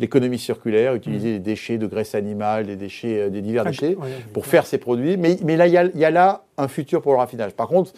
[0.00, 3.96] l'économie circulaire, utiliser des déchets de graisse animale, des déchets, des divers ah, déchets,
[4.32, 5.16] pour faire ces produits.
[5.16, 7.52] Mais, mais là, il y, y, a là un futur pour le raffinage.
[7.52, 7.92] Par contre,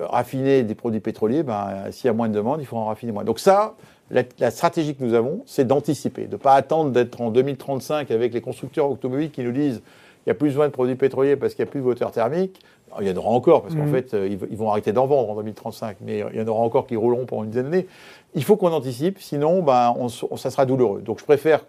[0.00, 3.12] raffiner des produits pétroliers, ben, s'il y a moins de demandes, il faut en raffiner
[3.12, 3.24] moins.
[3.24, 3.74] Donc ça,
[4.10, 8.32] la, stratégie que nous avons, c'est d'anticiper, de ne pas attendre d'être en 2035 avec
[8.34, 9.82] les constructeurs automobiles qui nous disent
[10.26, 12.10] il n'y a plus besoin de produits pétroliers parce qu'il n'y a plus de voitures
[12.10, 12.60] thermiques.
[13.00, 13.90] il y en aura encore, parce qu'en mmh.
[13.90, 16.86] fait, euh, ils, vont arrêter d'en vendre en 2035, mais il y en aura encore
[16.86, 17.86] qui rouleront pendant une dizaine d'années.
[18.34, 19.94] Il faut qu'on anticipe, sinon, ben,
[20.36, 21.00] ça sera douloureux.
[21.00, 21.64] Donc je préfère,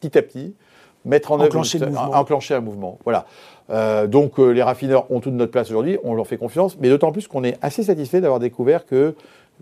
[0.00, 0.54] petit à petit,
[1.04, 1.56] mettre en œuvre,
[2.14, 2.98] enclencher un mouvement.
[3.04, 3.26] Voilà.
[3.70, 6.88] Euh, donc euh, les raffineurs ont toute notre place aujourd'hui, on leur fait confiance, mais
[6.88, 9.14] d'autant plus qu'on est assez satisfait d'avoir découvert que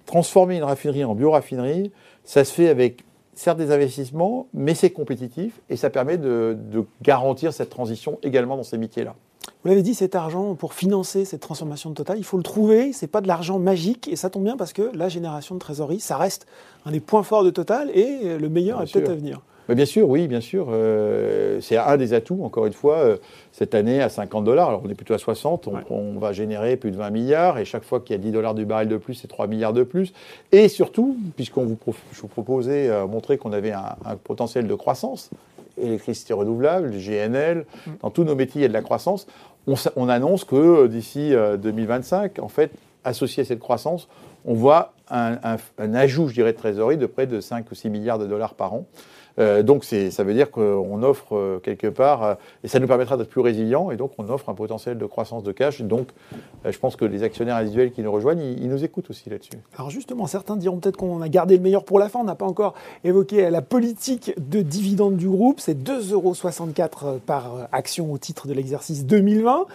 [0.07, 1.93] transformer une raffinerie en bioraffinerie,
[2.25, 3.05] ça se fait avec
[3.35, 6.57] certes des investissements, mais c'est compétitif et ça permet de,
[7.03, 9.15] garantir cette transition également dans ces métiers-là.
[9.63, 12.93] Vous l'avez dit, cet argent pour financer cette transformation de Total, il faut le trouver.
[12.93, 16.01] C'est pas de l'argent magique et ça tombe bien parce que la génération de trésorerie,
[16.01, 16.47] ça reste
[16.87, 19.43] un des points forts de Total et le meilleur est peut-être à venir
[19.75, 20.69] bien sûr, oui, bien sûr.
[20.71, 23.17] Euh, c'est un des atouts, encore une fois, euh,
[23.53, 24.69] cette année à 50 dollars.
[24.69, 27.85] Alors on est plutôt à 60, on, va générer plus de 20 milliards, et chaque
[27.85, 30.13] fois qu'il y a 10 dollars du baril de plus, c'est 3 milliards de plus.
[30.53, 31.79] Et surtout, puisqu'on vous,
[32.13, 35.31] je vous proposais euh, montrer qu'on avait un, potentiel de croissance,
[35.81, 37.91] électricité renouvelable, GNL, mm.
[38.03, 39.27] dans tous nos métiers, il y a de la croissance.
[39.97, 42.71] On, annonce que d'ici 2025, en fait,
[43.05, 44.09] associé à cette croissance,
[44.47, 45.37] on voit un,
[45.77, 48.55] un, ajout, je dirais, de trésorerie de près de 5 ou 6 milliards de dollars
[48.55, 48.87] par an.
[49.39, 52.35] Euh, donc ça veut dire qu'on offre euh, quelque part, euh,
[52.65, 55.43] et ça nous permettra d'être plus résilients, et donc on offre un potentiel de croissance
[55.43, 55.83] de cash.
[55.83, 56.09] Donc
[56.65, 59.53] je pense que les actionnaires individuels qui nous rejoignent, ils, nous écoutent aussi là-dessus.
[59.77, 62.35] Alors justement, certains diront peut-être qu'on a gardé le meilleur pour la fin, on n'a
[62.35, 62.75] pas encore
[63.05, 68.53] évoqué la politique de dividende du groupe, c'est 2,64 euros par action au titre de
[68.53, 69.67] l'exercice 2020.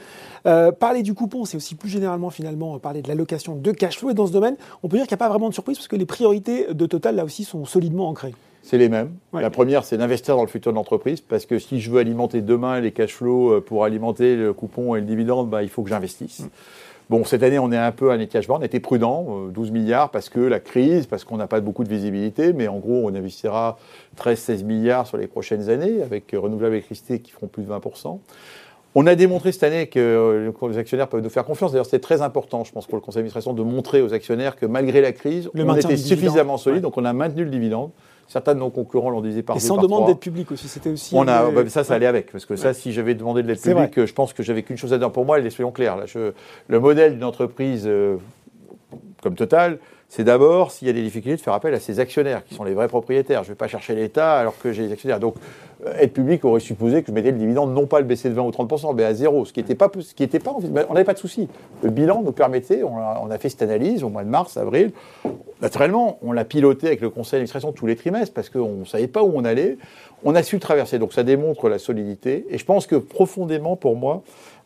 [0.80, 4.09] parler du coupon, c'est aussi plus généralement finalement parler de l'allocation de cash flow.
[4.11, 5.88] Et dans ce domaine, on peut dire qu'il n'y a pas vraiment de surprise parce
[5.88, 9.11] que les priorités de Total, là aussi, sont solidement ancrées c'est les mêmes.
[9.34, 12.41] La première, c'est d'investir dans le futur de l'entreprise, parce que si je veux alimenter
[12.41, 15.84] demain les cash flows euh, pour alimenter le coupon et le dividende, bah, il faut
[15.84, 16.39] que j'investisse.
[16.39, 16.49] Mm.
[17.09, 18.55] Bon, cette année, on est un peu à l'étiage bas.
[18.57, 21.84] On était prudent, 12 euh, milliards, parce que la crise, parce qu'on n'a pas beaucoup
[21.84, 23.78] de visibilité, mais en gros, on investira
[24.18, 28.20] 13-16 milliards sur les prochaines années, avec Renouvelable Électricité qui feront plus de 20%.
[28.95, 31.74] On a démontré cette année que euh, les actionnaires peuvent nous faire confiance.
[31.74, 34.66] D'ailleurs, c'est très important, je pense, pour le conseil d'administration de montrer aux actionnaires que
[34.66, 37.89] malgré la crise, on était suffisamment solide, donc on a maintenu le dividende.
[38.28, 41.13] Certains de nos concurrents l'ont disait par Et sans demande d'être public aussi, c'était aussi.
[41.15, 43.61] On a, bah, ça, ça allait avec, parce que ça, si j'avais demandé de l'aide
[43.61, 45.97] publique, je pense que j'avais qu'une chose à dire pour moi, et soyons clairs.
[45.97, 46.05] Là,
[46.67, 48.17] le modèle d'une entreprise euh,
[49.21, 49.80] comme Total,
[50.15, 52.63] c'est d'abord, s'il y a des difficultés, de faire appel à ses actionnaires, qui sont
[52.63, 53.43] les vrais propriétaires.
[53.43, 55.19] Je ne vais pas chercher l'État alors que j'ai des actionnaires.
[55.19, 55.39] Donc, euh,
[56.00, 58.44] aide publique aurait supposé que je mettais le dividende, non pas le baisser de 20
[58.44, 60.56] ou 30%, mais à zéro, ce qui n'était pas, ce qui était pas,
[60.90, 61.48] on n'avait pas de souci.
[61.82, 64.92] Le bilan nous permettait, on a, fait cette analyse au mois de mars, avril.
[65.62, 69.08] Naturellement, on l'a piloté avec le conseil d'administration tous les trimestres parce qu'on ne savait
[69.08, 69.78] pas où on allait.
[70.26, 72.46] On a su traverser, donc ça démontre la solidité.
[72.50, 74.24] Et je pense que profondément, pour moi,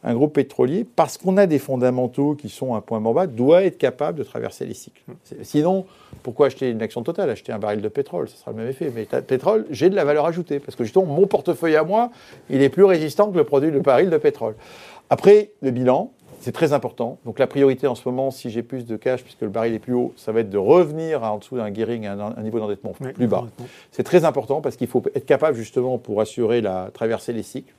[0.08, 3.64] un groupe pétrolier, parce qu'on a des fondamentaux qui sont un point mort bas, doit
[3.64, 5.02] être capable de traverser les cycles.
[5.42, 5.86] Sinon,
[6.24, 7.30] pourquoi acheter une action totale?
[7.30, 8.92] Acheter un baril de pétrole, ce sera le même effet.
[8.96, 12.12] Mais pétrole, j'ai de la valeur ajoutée, parce que justement, mon portefeuille à moi,
[12.50, 14.56] il est plus résistant que le produit de baril de pétrole.
[15.10, 17.18] Après, le bilan, c'est très important.
[17.26, 19.80] Donc la priorité en ce moment, si j'ai plus de cash, puisque le baril est
[19.80, 22.94] plus haut, ça va être de revenir en dessous d'un gearing, un, un niveau d'endettement
[22.94, 23.46] plus bas.
[23.92, 27.74] C'est très important parce qu'il faut être capable justement pour assurer la traverser les cycles.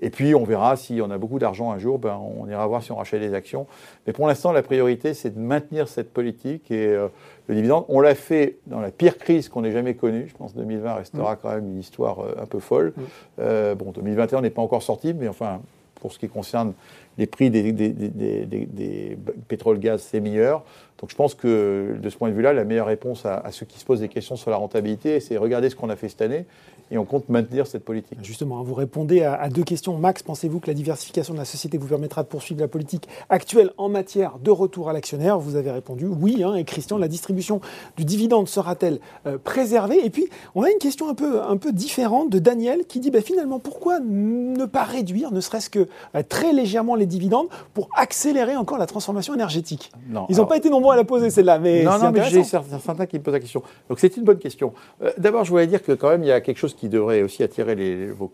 [0.00, 2.82] Et puis, on verra si on a beaucoup d'argent un jour, ben, on ira voir
[2.82, 3.66] si on rachète des actions.
[4.06, 7.08] Mais pour l'instant, la priorité, c'est de maintenir cette politique et euh,
[7.48, 7.84] le dividende.
[7.88, 10.26] On l'a fait dans la pire crise qu'on ait jamais connue.
[10.28, 12.94] Je pense que 2020 restera quand même une histoire euh, un peu folle.
[13.38, 15.60] bon, 2021 n'est pas encore sorti, mais enfin,
[16.00, 16.72] pour ce qui concerne
[17.18, 20.64] les prix des, des, des, des pétrole-gaz, c'est meilleur.
[20.98, 23.66] Donc je pense que de ce point de vue-là, la meilleure réponse à, à, ceux
[23.66, 26.22] qui se posent des questions sur la rentabilité, c'est regarder ce qu'on a fait cette
[26.22, 26.46] année
[26.90, 28.18] et on compte maintenir cette politique.
[28.22, 29.96] Justement, hein, vous répondez à, deux questions.
[29.96, 33.70] Max, pensez-vous que la diversification de la société vous permettra de poursuivre la politique actuelle
[33.78, 35.38] en matière de retour à l'actionnaire?
[35.38, 36.42] Vous avez répondu oui.
[36.42, 37.60] Hein, et Christian, la distribution
[37.96, 40.04] du dividende sera-t-elle euh, préservée?
[40.04, 43.10] Et puis, on a une question un peu, un peu différente de Daniel qui dit
[43.10, 47.88] bah, finalement, pourquoi ne pas réduire, ne serait-ce que euh, très légèrement les dividendes pour
[47.96, 49.92] accélérer encore la transformation énergétique?
[50.28, 51.58] Ils n'ont pas été nombreux à la poser, celle-là.
[51.58, 53.62] Mais non, non, mais j'ai certains qui me posent la question.
[53.88, 54.72] Donc c'est une bonne question.
[55.02, 57.22] Euh, d'abord, je voulais dire que quand même, il y a quelque chose qui devrait
[57.22, 58.30] aussi attirer les, vos,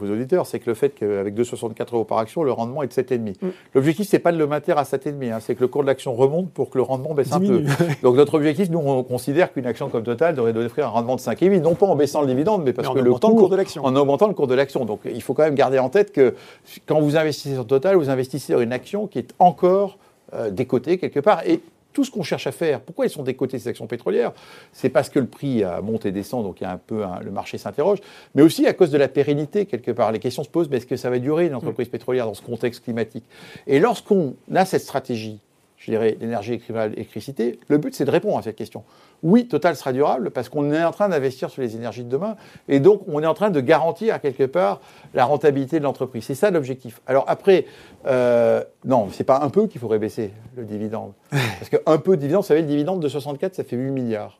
[0.00, 3.36] auditeurs, c'est que le fait qu'avec 2,64 euros par action, le rendement est de 7,5.
[3.40, 3.50] Mm.
[3.76, 6.12] L'objectif, c'est pas de le maintenir à 7,5, hein, c'est que le cours de l'action
[6.12, 7.62] remonte pour que le rendement baisse un peu.
[8.02, 11.20] Donc notre objectif, nous, on considère qu'une action comme Total devrait offrir un rendement de
[11.20, 13.84] 5,5, non pas en baissant le dividende, mais parce que le cours, de l'action.
[13.84, 14.84] En augmentant le cours de l'action.
[14.84, 16.34] Donc il faut quand même garder en tête que
[16.86, 19.98] quand vous investissez sur Total, vous investissez sur une action qui est encore
[20.34, 21.46] euh, décotée quelque part.
[21.46, 21.60] Et
[21.92, 24.32] tout ce qu'on cherche à faire, pourquoi elles sont décotées ces actions pétrolières?
[24.72, 27.04] C'est parce que le prix a monté et descend, donc il y a un peu
[27.22, 27.98] le marché s'interroge,
[28.34, 30.12] mais aussi à cause de la pérennité quelque part.
[30.12, 32.42] Les questions se posent, mais est-ce que ça va durer une entreprise pétrolière dans ce
[32.42, 33.24] contexte climatique?
[33.66, 35.40] Et lorsqu'on a cette stratégie,
[35.84, 38.84] je dirais l'énergie, l'électricité, le but c'est de répondre à cette question.
[39.24, 42.36] Oui, Total sera durable parce qu'on est en train d'investir sur les énergies de demain
[42.68, 44.80] et donc on est en train de garantir quelque part
[45.12, 46.24] la rentabilité de l'entreprise.
[46.24, 47.00] C'est ça l'objectif.
[47.06, 47.66] Alors après,
[48.06, 51.12] euh, non, c'est pas un peu qu'il faudrait baisser le dividende.
[51.30, 54.38] Parce qu'un peu de dividende, ça fait le dividende de 64, ça fait 8 milliards.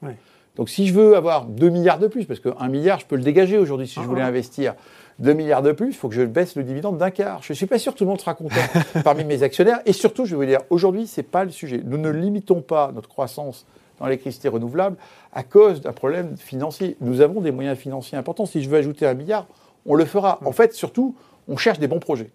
[0.55, 3.17] Donc si je veux avoir 2 milliards de plus, parce que 1 milliard, je peux
[3.17, 4.27] le dégager aujourd'hui si je voulais ah.
[4.27, 4.75] investir
[5.19, 7.43] 2 milliards de plus, il faut que je baisse le dividende d'un quart.
[7.43, 8.61] Je ne suis pas sûr que tout le monde sera content
[9.05, 9.81] parmi mes actionnaires.
[9.87, 11.81] Et surtout, je vais vous dire, aujourd'hui, ce n'est pas le sujet.
[11.85, 13.67] Nous ne limitons pas notre croissance
[13.99, 14.97] dans l'électricité renouvelable
[15.33, 16.97] à cause d'un problème financier.
[17.01, 18.47] Nous avons des moyens financiers importants.
[18.47, 19.47] Si je veux ajouter un milliard,
[19.87, 20.39] on le fera.
[20.45, 21.15] En fait, surtout,
[21.49, 22.31] on cherche des bons projets.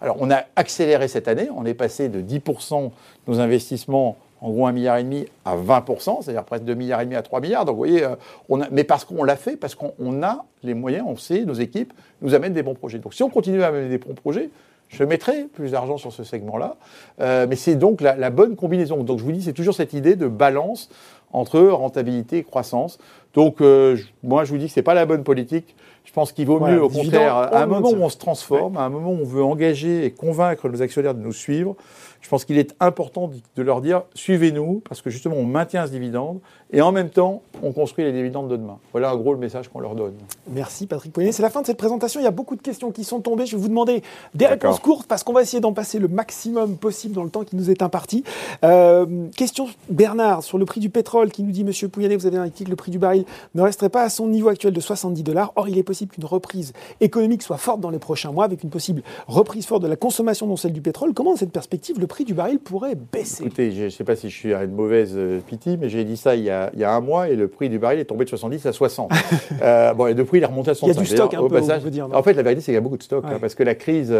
[0.00, 1.48] Alors, on a accéléré cette année.
[1.54, 2.90] On est passé de 10% de
[3.26, 4.96] nos investissements, en gros 1,5 milliard
[5.44, 7.64] à 20%, c'est-à-dire presque 2,5 milliards à 3 milliards.
[7.64, 8.14] Donc, vous voyez, euh,
[8.48, 11.54] on a, mais parce qu'on l'a fait, parce qu'on a les moyens, on sait, nos
[11.54, 12.98] équipes nous amènent des bons projets.
[12.98, 14.50] Donc, si on continue à amener des bons projets,
[14.88, 16.76] je mettrai plus d'argent sur ce segment-là.
[17.20, 19.02] Euh, mais c'est donc la, bonne combinaison.
[19.04, 20.88] Donc je vous dis, c'est toujours cette idée de balance
[21.32, 22.98] entre rentabilité et croissance.
[23.34, 25.76] Donc euh, moi, je vous dis que ce n'est pas la bonne politique.
[26.04, 28.80] Je pense qu'il vaut mieux, au contraire, à un moment où on se transforme, à
[28.80, 31.76] un moment où on veut engager et convaincre nos actionnaires de nous suivre,
[32.20, 35.92] je pense qu'il est important de leur dire suivez-nous, parce que justement on maintient ce
[35.92, 36.40] dividende,
[36.72, 38.78] et en même temps on construit les dividendes de demain.
[38.92, 40.14] Voilà un gros le message qu'on leur donne.
[40.48, 41.32] Merci Patrick Poignet.
[41.32, 42.20] C'est la fin de cette présentation.
[42.20, 43.46] Il y a beaucoup de questions qui sont tombées.
[43.46, 44.02] Je vais vous demander
[44.34, 47.44] des réponses courtes, parce qu'on va essayer d'en passer le maximum possible dans le temps
[47.44, 48.24] qui nous est imparti.
[48.64, 52.38] Euh, question Bernard sur le prix du pétrole qui nous dit Monsieur Pouyanné, vous avez
[52.38, 55.22] indiqué que le prix du baril ne resterait pas à son niveau actuel de 70
[55.22, 55.52] dollars.
[55.56, 58.70] Or, il est possible qu'une reprise économique soit forte dans les prochains mois, avec une
[58.70, 61.14] possible reprise forte de la consommation, dont celle du pétrole.
[61.14, 64.16] Comment, dans cette perspective, le prix du baril pourrait baisser Écoutez, je ne sais pas
[64.16, 66.70] si je suis à une mauvaise euh, pitié, mais j'ai dit ça il y, a,
[66.74, 68.72] il y, a, un mois et le prix du baril est tombé de 70 à
[68.72, 69.12] 60.
[69.62, 70.90] euh, bon, et depuis, il est remonté à 65.
[70.90, 72.74] Il y a du stock un peu, passage, dire, En fait, la vérité, c'est qu'il
[72.74, 74.14] y a beaucoup de stock, hein, parce que la crise...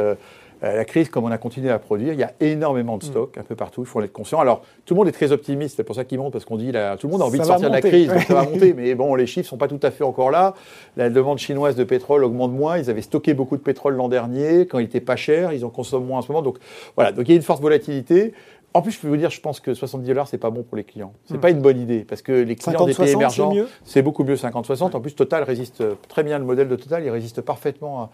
[0.63, 3.05] Euh, euh, la crise, comme on a continué à produire, il y a énormément de
[3.05, 3.09] mm.
[3.09, 4.41] stocks un peu partout, il faut en être conscient.
[4.41, 6.73] Alors, tout le monde est très optimiste, c'est pour ça qu'il monte, parce qu'on dit,
[6.73, 8.75] là, tout le monde a envie de sortir de la crise, donc ça va monter,
[8.75, 10.55] mais bon, les chiffres ne sont pas tout à fait encore là.
[10.97, 14.67] La demande chinoise de pétrole augmente moins, ils avaient stocké beaucoup de pétrole l'an dernier,
[14.67, 16.59] quand il n'était pas cher, ils en consomment moins en ce moment, donc
[16.97, 18.33] voilà, donc il y a une forte volatilité.
[18.75, 20.77] En plus, je peux vous dire, je pense que 70 dollars, c'est pas bon pour
[20.77, 21.15] les clients.
[21.25, 21.41] C'est mm.
[21.41, 23.53] pas une bonne idée parce que les clients des pays émergents,
[23.83, 24.95] c'est beaucoup mieux 50-60.
[24.95, 26.39] En plus, Total résiste très bien.
[26.39, 28.11] Le modèle de Total, il résiste parfaitement à,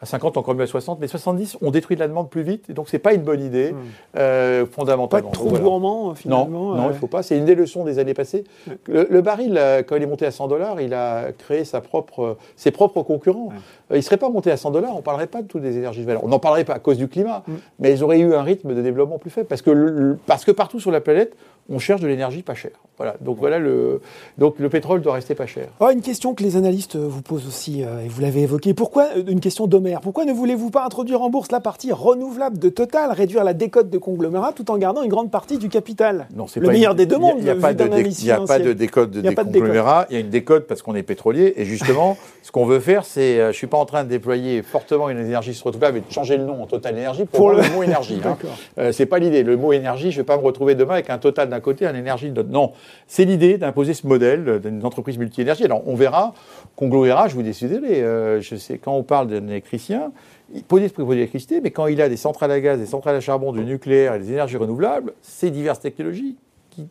[0.00, 2.74] à 50, encore mieux à 60, mais 70, on détruit la demande plus vite, et
[2.74, 3.76] donc c'est pas une bonne idée, hmm.
[4.18, 5.30] euh, fondamentalement.
[5.30, 7.22] Pas trop gourmand, finalement Non, non il ne faut pas.
[7.22, 8.44] C'est une des leçons des années passées.
[8.86, 12.36] Le, baril, euh, quand il est monté à 100 dollars, il a créé sa propre,
[12.56, 13.48] ses propres concurrents.
[13.90, 15.62] Euh, il ne serait pas monté à 100 dollars, on ne parlerait pas de toutes
[15.62, 16.24] les énergies de valeur.
[16.24, 17.54] On n'en parlerait pas à cause du climat, hmm.
[17.78, 20.78] mais ils auraient eu un rythme de développement plus faible, parce que, parce que partout
[20.78, 21.34] sur la planète,
[21.70, 22.72] on cherche de l'énergie pas chère.
[22.96, 23.16] Voilà.
[23.20, 24.00] Donc voilà le
[24.38, 25.68] donc le pétrole doit rester pas cher.
[25.80, 28.72] Oh, une question que les analystes vous posent aussi euh, et vous l'avez évoqué.
[28.72, 32.58] Pourquoi euh, une question d'Homère Pourquoi ne voulez-vous pas introduire en bourse la partie renouvelable
[32.58, 36.26] de Total, réduire la décote de conglomérat tout en gardant une grande partie du capital?
[36.34, 37.36] Non, c'est le meilleur des deux mondes.
[37.38, 40.06] Il n'y a, pas de il a pas de décote de conglomérat.
[40.10, 43.04] Il y a une décote parce qu'on est pétrolier et justement, ce qu'on veut faire,
[43.04, 46.00] c'est, euh, je suis pas pas en train de déployer fortement une énergie renouvelable et
[46.00, 47.62] de changer le nom en Total Énergie pour, le...
[47.74, 48.20] mot énergie.
[48.24, 48.38] hein.
[48.78, 49.42] euh, c'est pas l'idée.
[49.42, 51.94] Le mot énergie, je vais pas me retrouver demain avec un Total d'un côté, un
[51.94, 52.50] énergie de l'autre.
[52.50, 52.72] Non,
[53.06, 55.64] c'est l'idée d'imposer ce modèle d'une entreprise multi-énergie.
[55.64, 56.34] Alors on verra,
[56.76, 58.02] conglomérat, je vous déciderai.
[58.02, 60.12] Euh, je sais quand on parle d'un électricien,
[60.54, 63.20] il produit de l'électricité, mais quand il a des centrales à gaz, des centrales à
[63.20, 66.36] charbon, du nucléaire et des énergies renouvelables, c'est diverses technologies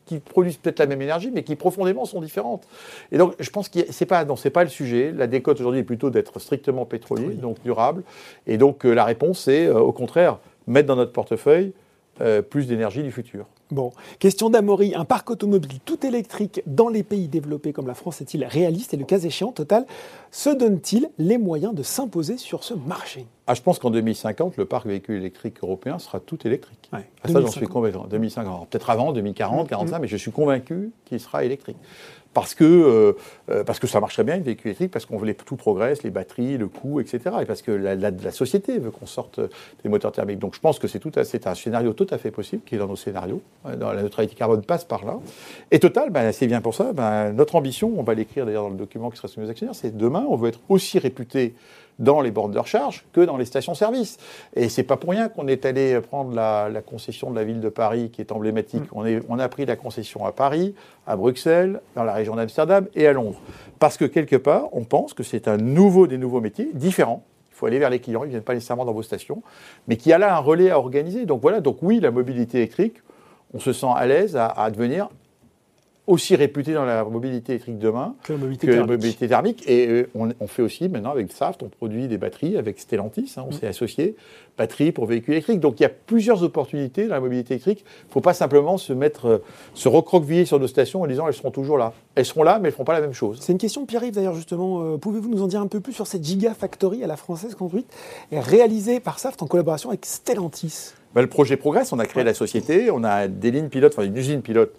[0.05, 2.67] qui, produisent peut-être la même énergie, mais qui profondément sont différentes.
[3.11, 5.13] Et donc, je pense que c'est pas, non, c'est pas le sujet.
[5.15, 8.01] La décote aujourd'hui est plutôt d'être strictement pétrolier, donc durable.
[8.47, 11.73] Et donc, euh, la réponse, c'est euh, au contraire mettre dans notre portefeuille
[12.21, 13.45] euh, plus d'énergie du futur.
[13.71, 14.93] Bon, question d'Amory.
[14.95, 18.97] Un parc automobile tout électrique dans les pays développés comme la France est-il réaliste Et
[18.97, 19.85] le cas échéant, Total
[20.31, 23.25] se donne-t-il les moyens de s'imposer sur ce marché?
[23.47, 26.89] Ah, Je pense qu'en 2050, le parc véhicule électrique européen sera tout électrique.
[26.93, 27.97] Ouais, ah, ça, j'en suis convaincu.
[28.09, 31.77] 2050, peut-être avant, 2040, 45, mais je suis convaincu qu'il sera électrique
[32.35, 33.13] parce que, euh,
[33.49, 36.09] euh, parce que ça marcherait bien, une véhicule électrique, parce qu'on voulait tout progresse, les
[36.09, 37.21] batteries, le coût, etc.
[37.41, 39.39] Et parce que la, société veut qu'on sorte
[39.83, 40.39] des moteurs thermiques.
[40.39, 42.87] Donc je pense que c'est, c'est un scénario tout à fait possible qui est dans
[42.87, 43.41] nos scénarios.
[43.65, 45.17] Euh, la neutralité carbone passe par là.
[45.71, 46.91] Et Total, ben, c'est bien pour ça.
[46.91, 49.75] Ben, notre ambition, on va l'écrire d'ailleurs dans le document qui sera soumis aux actionnaires,
[49.75, 51.55] c'est demain, on veut être aussi réputé
[51.99, 54.17] dans les bornes de recharge que dans les stations-service.
[54.55, 57.69] Et c'est pas pour rien qu'on est allé prendre la, concession de la ville de
[57.69, 58.83] Paris, qui est emblématique.
[58.83, 58.97] Mm.
[58.97, 60.75] On, est, on, a pris la concession à Paris,
[61.07, 63.39] à Bruxelles, dans la région d'Amsterdam et à Londres.
[63.79, 67.23] Parce que quelque part, on pense que c'est un nouveau des nouveaux métiers, différent.
[67.51, 69.41] Il faut aller vers les clients, ils ne viennent pas nécessairement dans vos stations,
[69.87, 71.25] mais qui a là un relais à organiser.
[71.25, 72.97] Donc voilà, donc oui, la mobilité électrique,
[73.53, 75.07] on se sent à l'aise à, à devenir
[76.07, 79.63] aussi réputé dans la mobilité électrique demain que la mobilité, thermique.
[79.67, 83.43] Et euh, on, fait aussi maintenant avec Saft, on produit des batteries avec Stellantis, hein,
[83.45, 83.53] on mm.
[83.53, 84.15] s'est associé,
[84.57, 85.59] batteries pour véhicules électriques.
[85.59, 87.83] Donc il y a plusieurs opportunités dans la mobilité électrique.
[88.03, 89.37] Il ne faut pas simplement se mettre, euh,
[89.73, 91.93] se recroqueviller sur nos stations en disant elles seront toujours là.
[92.13, 93.39] Elles seront là, mais elles ne feront pas la même chose.
[93.41, 94.83] C'est une question Pierre-Yves d'ailleurs justement.
[94.83, 97.91] Euh, pouvez-vous nous en dire un peu plus sur cette Gigafactory à la française construite
[98.31, 100.93] et réalisée par Saft en collaboration avec Stellantis?
[101.15, 104.05] Ben, Le projet progresse, on a créé la société, on a des lignes pilotes, enfin
[104.05, 104.73] une usine pilote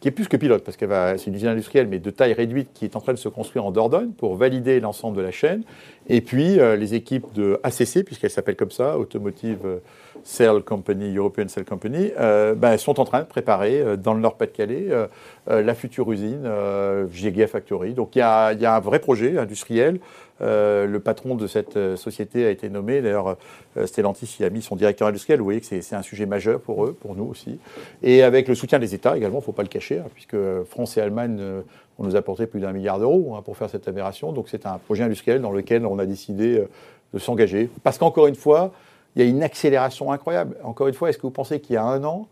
[0.00, 0.86] qui est plus que pilote, parce que
[1.16, 3.64] c'est une usine industrielle, mais de taille réduite, qui est en train de se construire
[3.64, 5.64] en Dordogne pour valider l'ensemble de la chaîne.
[6.08, 9.78] Et puis, euh, les équipes de ACC, puisqu'elle s'appelle comme ça, Automotive euh,
[10.24, 14.88] Cell Company, European Cell Company, euh, ben, sont en train de préparer dans le Nord-Pas-de-Calais
[15.46, 16.48] la future usine
[17.12, 17.94] Gigafactory.
[17.94, 20.00] Donc, il y, a, a un vrai projet industriel
[20.40, 23.00] euh, le patron de cette euh, société a été nommé.
[23.00, 23.36] D'ailleurs,
[23.76, 25.40] euh, Stellantis y a mis son directeur industriel.
[25.40, 27.58] Vous voyez que c'est un sujet majeur pour eux, pour nous aussi.
[28.02, 30.36] Et avec le soutien des États également, il ne faut pas le cacher, hein, puisque
[30.68, 31.40] France et Allemagne
[31.98, 34.32] ont nous apporté plus d'un milliard d'euros hein, pour faire cette aberration.
[34.32, 36.64] Donc c'est un projet industriel dans lequel on a décidé
[37.12, 37.68] de s'engager.
[37.82, 38.72] Parce qu'encore une fois,
[39.16, 40.56] il y a une accélération incroyable.
[40.62, 42.28] Encore une fois, est-ce que vous pensez qu'il y a un an,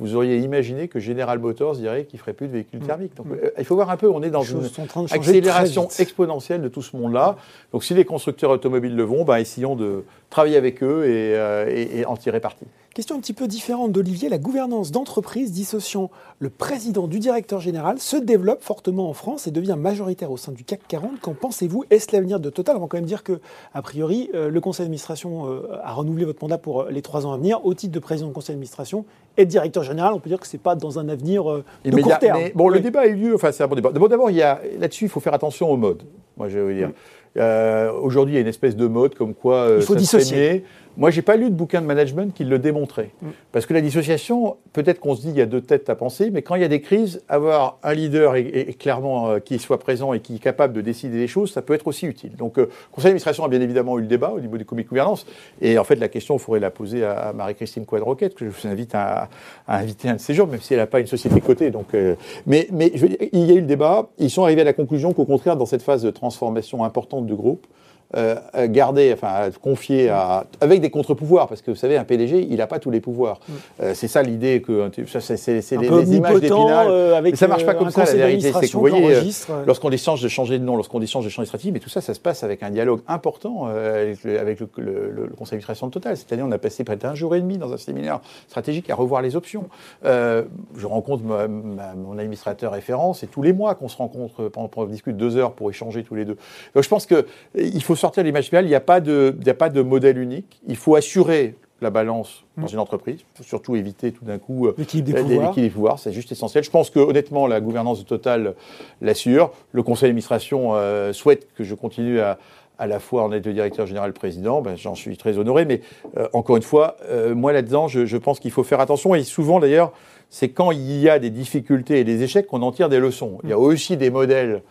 [0.00, 2.86] vous auriez imaginé que General Motors dirait qu'il ne ferait plus de véhicules mm.
[2.86, 3.16] thermiques.
[3.16, 3.32] Donc, mm.
[3.32, 4.62] euh, il faut voir un peu, on est dans une
[5.10, 7.36] accélération exponentielle de tout ce monde-là.
[7.72, 11.66] Donc si les constructeurs automobiles le vont, ben, essayons de travailler avec eux et, euh,
[11.68, 12.64] et en tirer parti.
[12.98, 14.28] Question un petit peu différente d'Olivier.
[14.28, 16.10] La gouvernance d'entreprise dissociant
[16.40, 20.50] le président du directeur général se développe fortement en France et devient majoritaire au sein
[20.50, 21.20] du CAC 40.
[21.20, 21.84] Qu'en pensez-vous?
[21.90, 22.76] Est-ce l'avenir de Total?
[22.76, 23.40] On va quand même dire que,
[23.72, 27.32] a priori, euh, le conseil d'administration euh, a renouvelé votre mandat pour les trois ans
[27.32, 29.04] à venir au titre de président du conseil d'administration
[29.36, 30.12] et de directeur général.
[30.12, 31.44] On peut dire que ce n'est pas dans un avenir
[31.84, 32.38] de court terme.
[32.40, 33.34] Mais, bon, le débat a eu lieu.
[33.36, 33.92] Enfin, c'est un bon débat.
[33.92, 36.02] D'abord, là-dessus, il faut faire attention au mode.
[36.36, 36.90] Moi, je veux dire.
[37.36, 40.64] Aujourd'hui, il y a une espèce de mode comme quoi il faut dissocier.
[40.98, 43.10] Moi, j'ai pas lu de bouquin de management qui le démontrait.
[43.22, 43.28] Mm.
[43.52, 46.30] Parce que la dissociation, peut-être qu'on se dit il y a deux têtes à penser,
[46.32, 49.78] mais quand il y a des crises, avoir un leader et, clairement euh, qui soit
[49.78, 52.34] présent et qui est capable de décider des choses, ça peut être aussi utile.
[52.34, 54.86] Donc, euh, le conseil d'administration a bien évidemment eu le débat au niveau du comité
[54.86, 55.24] de gouvernance.
[55.60, 58.66] Et en fait, la question, il faudrait la poser à, Marie-Christine Quadroquette, que je vous
[58.66, 59.28] invite à,
[59.68, 61.70] inviter un de ces jours, même si elle n'a pas une société cotée.
[61.70, 64.08] Donc, euh, mais mais je veux dire, il y a eu le débat.
[64.18, 67.36] Ils sont arrivés à la conclusion qu'au contraire, dans cette phase de transformation importante du
[67.36, 67.68] groupe,
[68.16, 68.36] euh,
[68.68, 72.66] garder, enfin confier à, avec des contre-pouvoirs, parce que vous savez, un PDG, il n'a
[72.66, 73.38] pas tous les pouvoirs.
[73.46, 73.52] Mm.
[73.82, 76.86] Euh, c'est ça l'idée que c'est les, les images d'épinal.
[76.88, 78.50] Euh, mais ça marche pas comme ça, la vérité.
[78.58, 79.30] C'est que vous voyez,
[79.66, 82.00] lorsqu'on échange de changer de nom, lorsqu'on échange de changer de stratégie, mais tout ça,
[82.00, 85.92] ça se passe avec un dialogue important avec, le, avec le, le, conseil d'administration de
[85.92, 86.16] Total.
[86.16, 88.94] Cette année, on a passé près d'un jour et demi dans un séminaire stratégique à
[88.94, 89.68] revoir les options.
[90.02, 95.36] je rencontre mon administrateur référent, c'est tous les mois qu'on se rencontre, on discute deux
[95.36, 96.38] heures pour échanger tous les deux.
[96.74, 99.68] Donc je pense qu'il faut sortir l'image finale, il n'y a, pas de, a pas
[99.68, 100.60] de modèle unique.
[100.66, 102.72] Il faut assurer la balance dans mm.
[102.72, 103.20] une entreprise.
[103.20, 105.22] Il faut surtout éviter tout d'un coup euh, l'équilibre
[105.54, 105.98] des, pouvoirs.
[105.98, 106.64] C'est juste essentiel.
[106.64, 108.54] Je pense que honnêtement, la gouvernance de Total
[109.00, 109.52] l'assure.
[109.72, 112.38] Le conseil d'administration euh, souhaite que je continue à,
[112.78, 114.60] à la fois en être le directeur général président.
[114.60, 115.64] Ben, J'en suis très honoré.
[115.64, 115.82] Mais
[116.16, 116.96] euh, encore une fois,
[117.34, 119.14] moi là-dedans, je, je, pense qu'il faut faire attention.
[119.14, 119.92] Et souvent d'ailleurs,
[120.30, 123.38] c'est quand il y a des difficultés et des échecs qu'on en tire des leçons.
[123.44, 124.62] Il y a aussi des modèles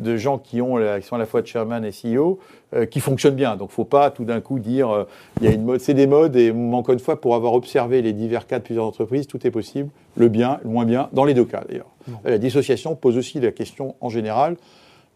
[0.00, 2.38] de gens qui, ont, qui sont à la fois chairman et CEO,
[2.74, 3.56] euh, qui fonctionnent bien.
[3.56, 5.04] Donc, il ne faut pas tout d'un coup dire, euh,
[5.40, 8.02] il y a une mode, c'est des modes, et encore une fois, pour avoir observé
[8.02, 11.24] les divers cas de plusieurs entreprises, tout est possible, le bien, le moins bien, dans
[11.24, 11.90] les deux cas d'ailleurs.
[12.24, 14.56] La dissociation pose aussi la question en général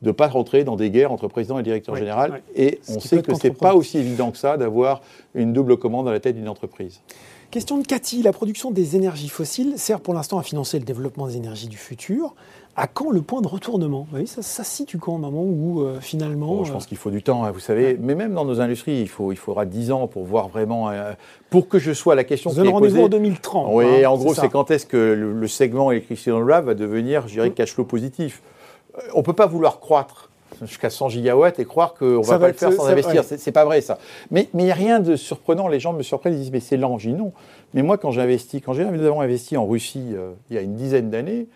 [0.02, 2.40] de ne pas rentrer dans des guerres entre président et directeur général.
[2.56, 5.02] Et on sait que ce n'est pas aussi évident que ça d'avoir
[5.34, 7.00] une double commande à la tête d'une entreprise.
[7.50, 11.26] Question de Cathy, la production des énergies fossiles sert pour l'instant à financer le développement
[11.26, 12.36] des énergies du futur.
[12.76, 14.06] À quand le point de retournement?
[14.26, 16.58] Ça, ça situe quand, moment où euh, finalement...
[16.60, 17.96] Oh, je pense euh, qu'il faut du temps, hein, vous savez.
[18.00, 20.88] Mais même dans nos industries, il, faut, il faudra 10 ans pour voir vraiment...
[20.90, 21.12] Euh,
[21.50, 23.68] pour que je sois la question vous qui rendez-vous en 2030.
[23.72, 27.34] Oui, hein, en gros, c'est quand est-ce que le, segment électricité renouvelable va devenir, je
[27.34, 28.40] dirais, cash flow positif.
[29.14, 30.30] On ne peut pas vouloir croître
[30.62, 33.24] jusqu'à 100 gigawatts et croire qu'on ne va pas le faire sans investir.
[33.24, 33.98] Ce C'est pas vrai ça.
[34.30, 35.68] Mais il n'y a rien de surprenant.
[35.68, 37.32] Les gens me surprennent, ils disent mais c'est dis non.
[37.74, 40.62] Mais moi quand j'ai investi, quand nous avons investi en Russie euh, il y a
[40.62, 41.46] une dizaine d'années,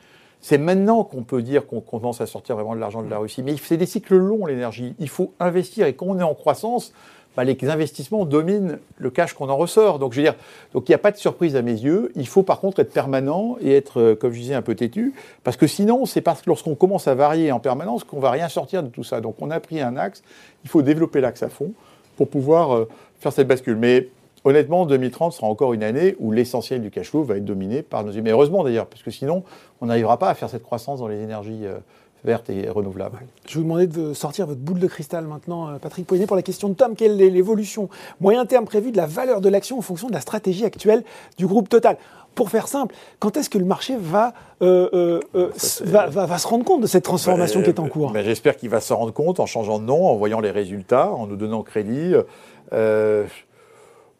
[0.47, 3.42] c'est maintenant qu'on peut dire qu'on commence à sortir vraiment de l'argent de la Russie.
[3.42, 4.95] Mais c'est des cycles longs l'énergie.
[4.99, 6.92] Il faut investir et quand on est en croissance,
[7.34, 9.99] bah, les investissements dominent le cash qu'on en ressort.
[9.99, 10.34] Donc, je veux dire,
[10.74, 12.12] donc il n'y a pas de surprise à mes yeux.
[12.14, 15.14] Il faut par contre être permanent et être, euh, comme je disais, un peu têtu,
[15.45, 18.51] parce que sinon, c'est parce que lorsqu'on commence à varier en permanence qu'on va rien
[18.51, 19.22] sortir de tout ça.
[19.22, 20.22] Donc, on a pris un axe.
[20.64, 21.72] Il faut développer l'axe à fond
[22.18, 22.88] pour pouvoir euh,
[23.18, 23.76] faire cette bascule.
[23.76, 24.11] Mais
[24.45, 28.05] honnêtement, 2030 sera encore une année où l'essentiel du cash flow va être dominé par
[28.05, 28.12] nos.
[28.22, 29.45] Mais heureusement d'ailleurs, parce que sinon,
[29.80, 31.66] on n'arrivera pas à faire cette croissance dans les énergies.
[31.66, 31.78] Euh,
[32.24, 33.18] verte et renouvelable.
[33.47, 36.36] Je vais vous demander de sortir votre boule de cristal maintenant, euh, Patrick Poignet, pour
[36.36, 36.97] la question de Tom.
[36.97, 37.88] Quelle est l'évolution
[38.20, 41.05] moyen terme prévue de la valeur de l'action en fonction de la stratégie actuelle
[41.36, 41.97] du groupe Total
[42.34, 45.51] pour faire simple, quand est-ce que le marché va, euh, euh,
[45.84, 48.11] va, va, se rendre compte de cette transformation qui est en cours?
[48.11, 51.12] ben, J'espère qu'il va se rendre compte en changeant de nom, en voyant les résultats,
[51.12, 52.12] en nous donnant crédit.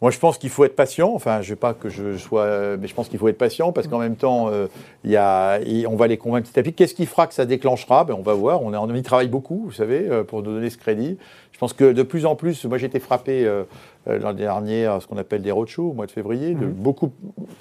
[0.05, 1.12] Moi, je pense qu'il faut être patient.
[1.14, 3.72] Enfin, je ne veux pas que je sois, mais je pense qu'il faut être patient
[3.72, 4.66] parce qu'en même temps, euh,
[5.02, 6.74] y a, on va les convaincre petit à petit.
[6.74, 8.05] Qu'est-ce qui fera que ça déclenchera?
[8.05, 8.61] Ben, On va voir.
[8.61, 11.16] On, on y travaille beaucoup, vous savez, euh, pour nous donner ce crédit.
[11.52, 13.64] Je pense que de plus en plus, moi j'ai été frappé euh,
[14.07, 16.72] l'an dernier à ce qu'on appelle des roadshows au mois de février, de mhm.
[16.72, 17.12] beaucoup,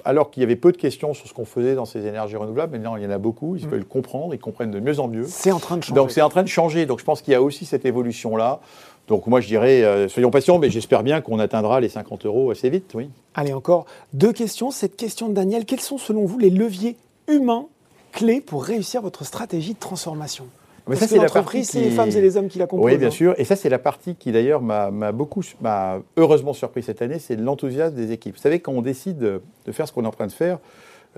[0.04, 2.72] alors qu'il y avait peu de questions sur ce qu'on faisait dans ces énergies renouvelables.
[2.72, 3.56] Maintenant, il y en a beaucoup.
[3.56, 3.70] Ils mhm.
[3.70, 5.24] veulent comprendre, ils comprennent de mieux en mieux.
[5.26, 5.94] C'est en train de changer.
[5.94, 6.84] Donc c'est en train de changer.
[6.84, 8.60] Donc je pense qu'il y a aussi cette évolution là.
[9.08, 12.50] Donc moi je dirais, euh, soyons patients, mais j'espère bien qu'on atteindra les 50 euros
[12.50, 13.10] assez vite, oui.
[13.34, 14.70] Allez, encore deux questions.
[14.70, 16.96] Cette question de Daniel, quels sont selon vous les leviers
[17.28, 17.66] humains
[18.12, 20.46] clés pour réussir votre stratégie de transformation?
[20.86, 22.84] Mais ça, c'est l'entreprise, c'est les femmes et les hommes qui la composent.
[22.84, 23.10] Oui, bien hein.
[23.10, 23.34] sûr.
[23.38, 27.36] Et ça, c'est la partie qui, d'ailleurs, m'a beaucoup, m'a heureusement surpris cette année, c'est
[27.36, 28.36] l'enthousiasme des équipes.
[28.36, 29.40] Vous savez, quand on décide de,
[29.72, 30.58] faire ce qu'on est en train de faire,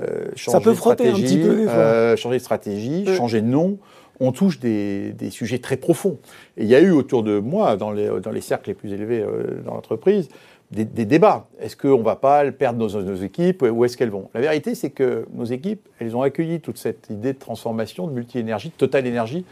[0.00, 3.78] euh, changer ça peut frotter un petit peu, euh, changer de stratégie, changer de nom,
[4.20, 6.18] on touche des, sujets très profonds.
[6.56, 9.62] Et il y a eu autour de moi, dans les, cercles les plus élevés euh,
[9.64, 10.28] dans l'entreprise,
[10.70, 11.46] des, débats.
[11.60, 14.30] Est-ce qu'on ne va pas perdre nos, nos équipes Où est-ce qu'elles vont?
[14.34, 18.12] La vérité, c'est que nos équipes, elles ont accueilli toute cette idée de transformation, de
[18.12, 19.44] multi-énergie, de totale énergie,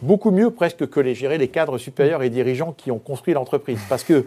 [0.00, 3.80] beaucoup mieux presque que les gérer les cadres supérieurs et dirigeants qui ont construit l'entreprise.
[3.88, 4.24] Parce que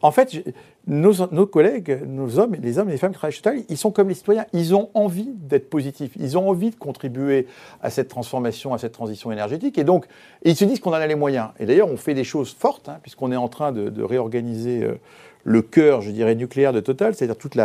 [0.00, 0.44] en fait,
[0.88, 3.90] nos, collègues, nos hommes, les hommes et les femmes qui travaillent chez Total, ils sont
[3.90, 4.46] comme les citoyens.
[4.52, 6.12] Ils ont envie d'être positifs.
[6.18, 7.46] Ils ont envie de contribuer
[7.82, 9.76] à cette transformation, à cette transition énergétique.
[9.78, 10.06] Et donc,
[10.42, 11.50] ils se disent qu'on en a les moyens.
[11.60, 14.82] Et d'ailleurs, on fait des choses fortes, hein, puisqu'on est en train de, réorganiser.
[14.82, 14.94] Euh,
[15.48, 17.56] le cœur, je dirais, nucléaire de Total, c'est-à-dire toute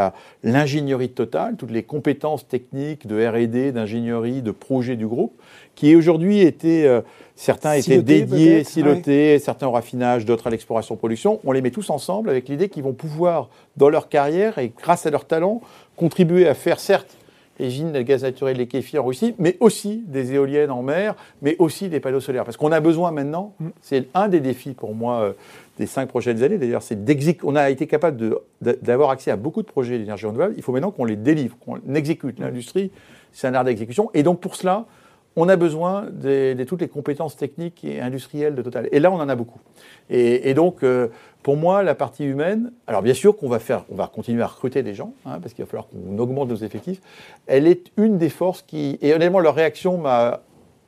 [0.41, 5.34] l'ingénierie de Total, toutes les compétences techniques de R&D, d'ingénierie, de projet du groupe,
[5.75, 7.01] qui aujourd'hui étaient, euh,
[7.36, 11.41] certains étaient dédiés, silotés, certains au raffinage, d'autres à l'exploration-production.
[11.43, 15.05] On les met tous ensemble avec l'idée qu'ils vont pouvoir, dans leur carrière et grâce
[15.05, 15.59] à leur talent,
[15.97, 17.17] contribuer à faire, certes,
[17.60, 21.89] usines de gaz naturel liquéfié en Russie, mais aussi des éoliennes en mer, mais aussi
[21.89, 22.45] des panneaux solaires.
[22.45, 23.68] Parce qu'on a besoin maintenant, mm.
[23.82, 25.34] c'est un des défis pour moi euh,
[25.78, 26.97] des cinq prochaines années, d'ailleurs, c'est
[27.43, 30.91] On a été capable d'avoir accès à beaucoup de projets d'énergie renouvelable, il faut maintenant
[30.91, 32.39] qu'on les délivre, qu'on exécute.
[32.39, 32.43] Mm.
[32.43, 32.91] L'industrie,
[33.32, 34.10] c'est un art d'exécution.
[34.14, 34.86] Et donc pour cela,
[35.36, 38.88] on a besoin de, toutes les compétences techniques et industrielles de Total.
[38.91, 39.60] Et là, on en a beaucoup.
[40.10, 41.08] Et, donc, euh,
[41.43, 44.47] pour moi, la partie humaine, alors bien sûr qu'on va faire, on va continuer à
[44.47, 47.01] recruter des gens, hein, parce qu'il va falloir qu'on augmente nos effectifs.
[47.47, 50.41] Elle est une des forces qui, et honnêtement, leur réaction m'a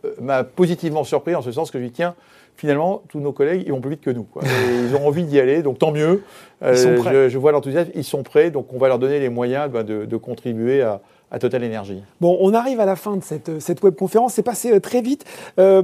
[0.06, 2.16] euh, positivement surpris en ce sens que je dis tiens,
[2.56, 4.28] finalement, tous nos collègues, ils vont plus vite que nous.
[4.44, 6.24] ils ont envie d'y aller, donc tant mieux.
[6.64, 9.84] Euh, je, vois l'enthousiasme, ils sont prêts, donc on va leur donner les moyens bah,
[9.84, 11.02] de contribuer à,
[11.32, 12.02] à Total Energy.
[12.22, 15.26] Bon, on arrive à la fin de cette, cette webconférence, c'est passé euh, très vite.
[15.60, 15.84] Euh,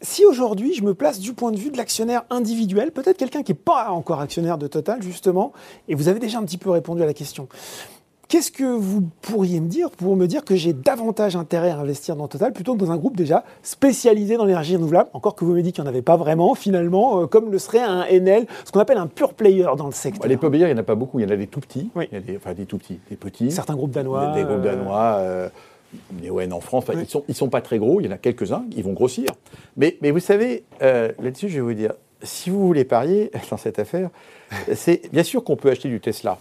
[0.00, 3.52] si aujourd'hui je me place du point de vue de l'actionnaire individuel, peut-être quelqu'un qui
[3.52, 5.52] n'est pas encore actionnaire de Total justement,
[5.88, 7.48] et vous avez déjà un petit peu répondu à la question,
[8.30, 12.14] Qu'est-ce que vous pourriez me dire pour me dire que j'ai davantage intérêt à investir
[12.14, 15.52] dans Total plutôt que dans un groupe déjà spécialisé dans l'énergie renouvelable Encore que vous
[15.52, 18.46] me dites qu'il n'y en avait pas vraiment, finalement, euh, comme le serait un Enel,
[18.64, 20.28] ce qu'on appelle un pure player dans le secteur.
[20.28, 21.18] Les pure players, il n'y en a pas beaucoup.
[21.18, 23.00] Il y en a des tout petits, il y a des, enfin des tout petits,
[23.10, 23.50] des petits.
[23.50, 24.32] Certains groupes danois.
[24.32, 25.16] Des, groupes danois.
[25.18, 25.48] Euh,
[26.22, 28.64] Neoen en France, ils sont, ils sont pas très gros, il y en a quelques-uns,
[28.76, 29.26] ils vont grossir.
[29.76, 33.56] Mais, mais vous savez, euh, là-dessus, je vais vous dire, si vous voulez parier dans
[33.56, 34.10] cette affaire,
[34.74, 36.38] c'est bien sûr qu'on peut acheter du Tesla,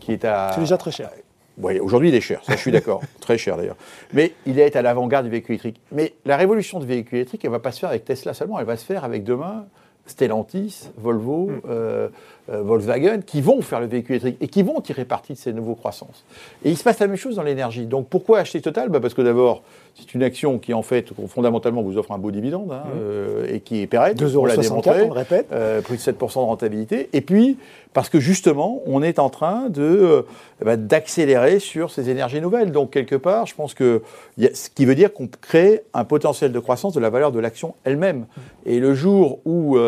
[0.00, 0.52] qui est à.
[0.54, 1.10] C'est déjà très cher.
[1.58, 3.76] Oui, aujourd'hui il est cher, ça je suis d'accord, très cher d'ailleurs.
[4.14, 5.80] Mais il est à l'avant-garde du véhicule électrique.
[5.92, 8.58] Mais la révolution du véhicule électrique, elle ne va pas se faire avec Tesla seulement,
[8.58, 9.66] elle va se faire avec demain
[10.06, 11.60] Stellantis, Volvo, mm.
[11.68, 12.08] euh,
[12.48, 15.74] Volkswagen, qui vont faire le véhicule électrique et qui vont tirer parti de ces nouveaux
[15.74, 16.24] croissances.
[16.64, 17.86] Et il se passe la même chose dans l'énergie.
[17.86, 18.88] Donc pourquoi acheter Total?
[18.88, 19.62] Bah Parce que d'abord,
[19.94, 22.98] c'est une action qui, en fait, fondamentalement, vous offre un beau dividende hein, mm.
[22.98, 24.16] euh, et qui est pérenne.
[24.16, 25.48] 2,64 euros, on le répète.
[25.84, 27.08] plus de 7% de rentabilité.
[27.12, 27.58] Et puis,
[27.92, 30.24] parce que justement, on est en train de,
[30.64, 32.72] bah, d'accélérer sur ces énergies nouvelles.
[32.72, 34.02] Donc, quelque part, je pense que,
[34.38, 37.74] ce qui veut dire qu'on crée un potentiel de croissance de la valeur de l'action
[37.84, 38.20] elle-même.
[38.20, 38.40] Mm.
[38.66, 39.78] Et le jour où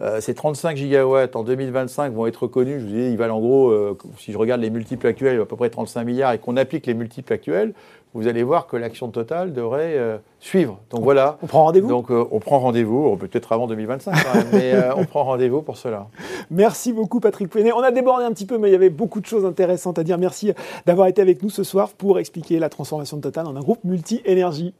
[0.00, 2.80] euh, ces 35 gigawatts en 2025 vont être reconnus.
[2.80, 5.44] Je vous dis, ils valent en gros, euh, si je regarde les multiples actuels, à
[5.44, 7.74] peu près 35 milliards et qu'on applique les multiples actuels,
[8.14, 10.78] vous allez voir que l'action totale devrait euh, suivre.
[10.90, 11.38] Donc voilà.
[11.42, 11.88] On prend rendez-vous?
[11.88, 14.14] Donc on prend rendez-vous, peut-être avant 2025
[14.52, 16.08] mais on prend rendez-vous pour cela.
[16.50, 17.72] Merci beaucoup Patrick Pouenet.
[17.72, 20.04] On a débordé un petit peu, mais il y avait beaucoup de choses intéressantes à
[20.04, 20.18] dire.
[20.18, 20.52] Merci
[20.86, 23.84] d'avoir été avec nous ce soir pour expliquer la transformation de Total en un groupe
[23.84, 24.74] multi-énergie.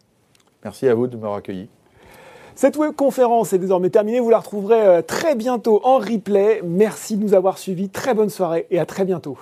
[0.64, 1.68] Merci à vous de m'avoir accueilli.
[2.55, 4.20] Cette webconférence est désormais terminée.
[4.20, 6.61] Vous la retrouverez euh, très bientôt en replay.
[6.64, 7.88] Merci de nous avoir suivis.
[7.88, 9.36] Très bonne soirée et à très bientôt.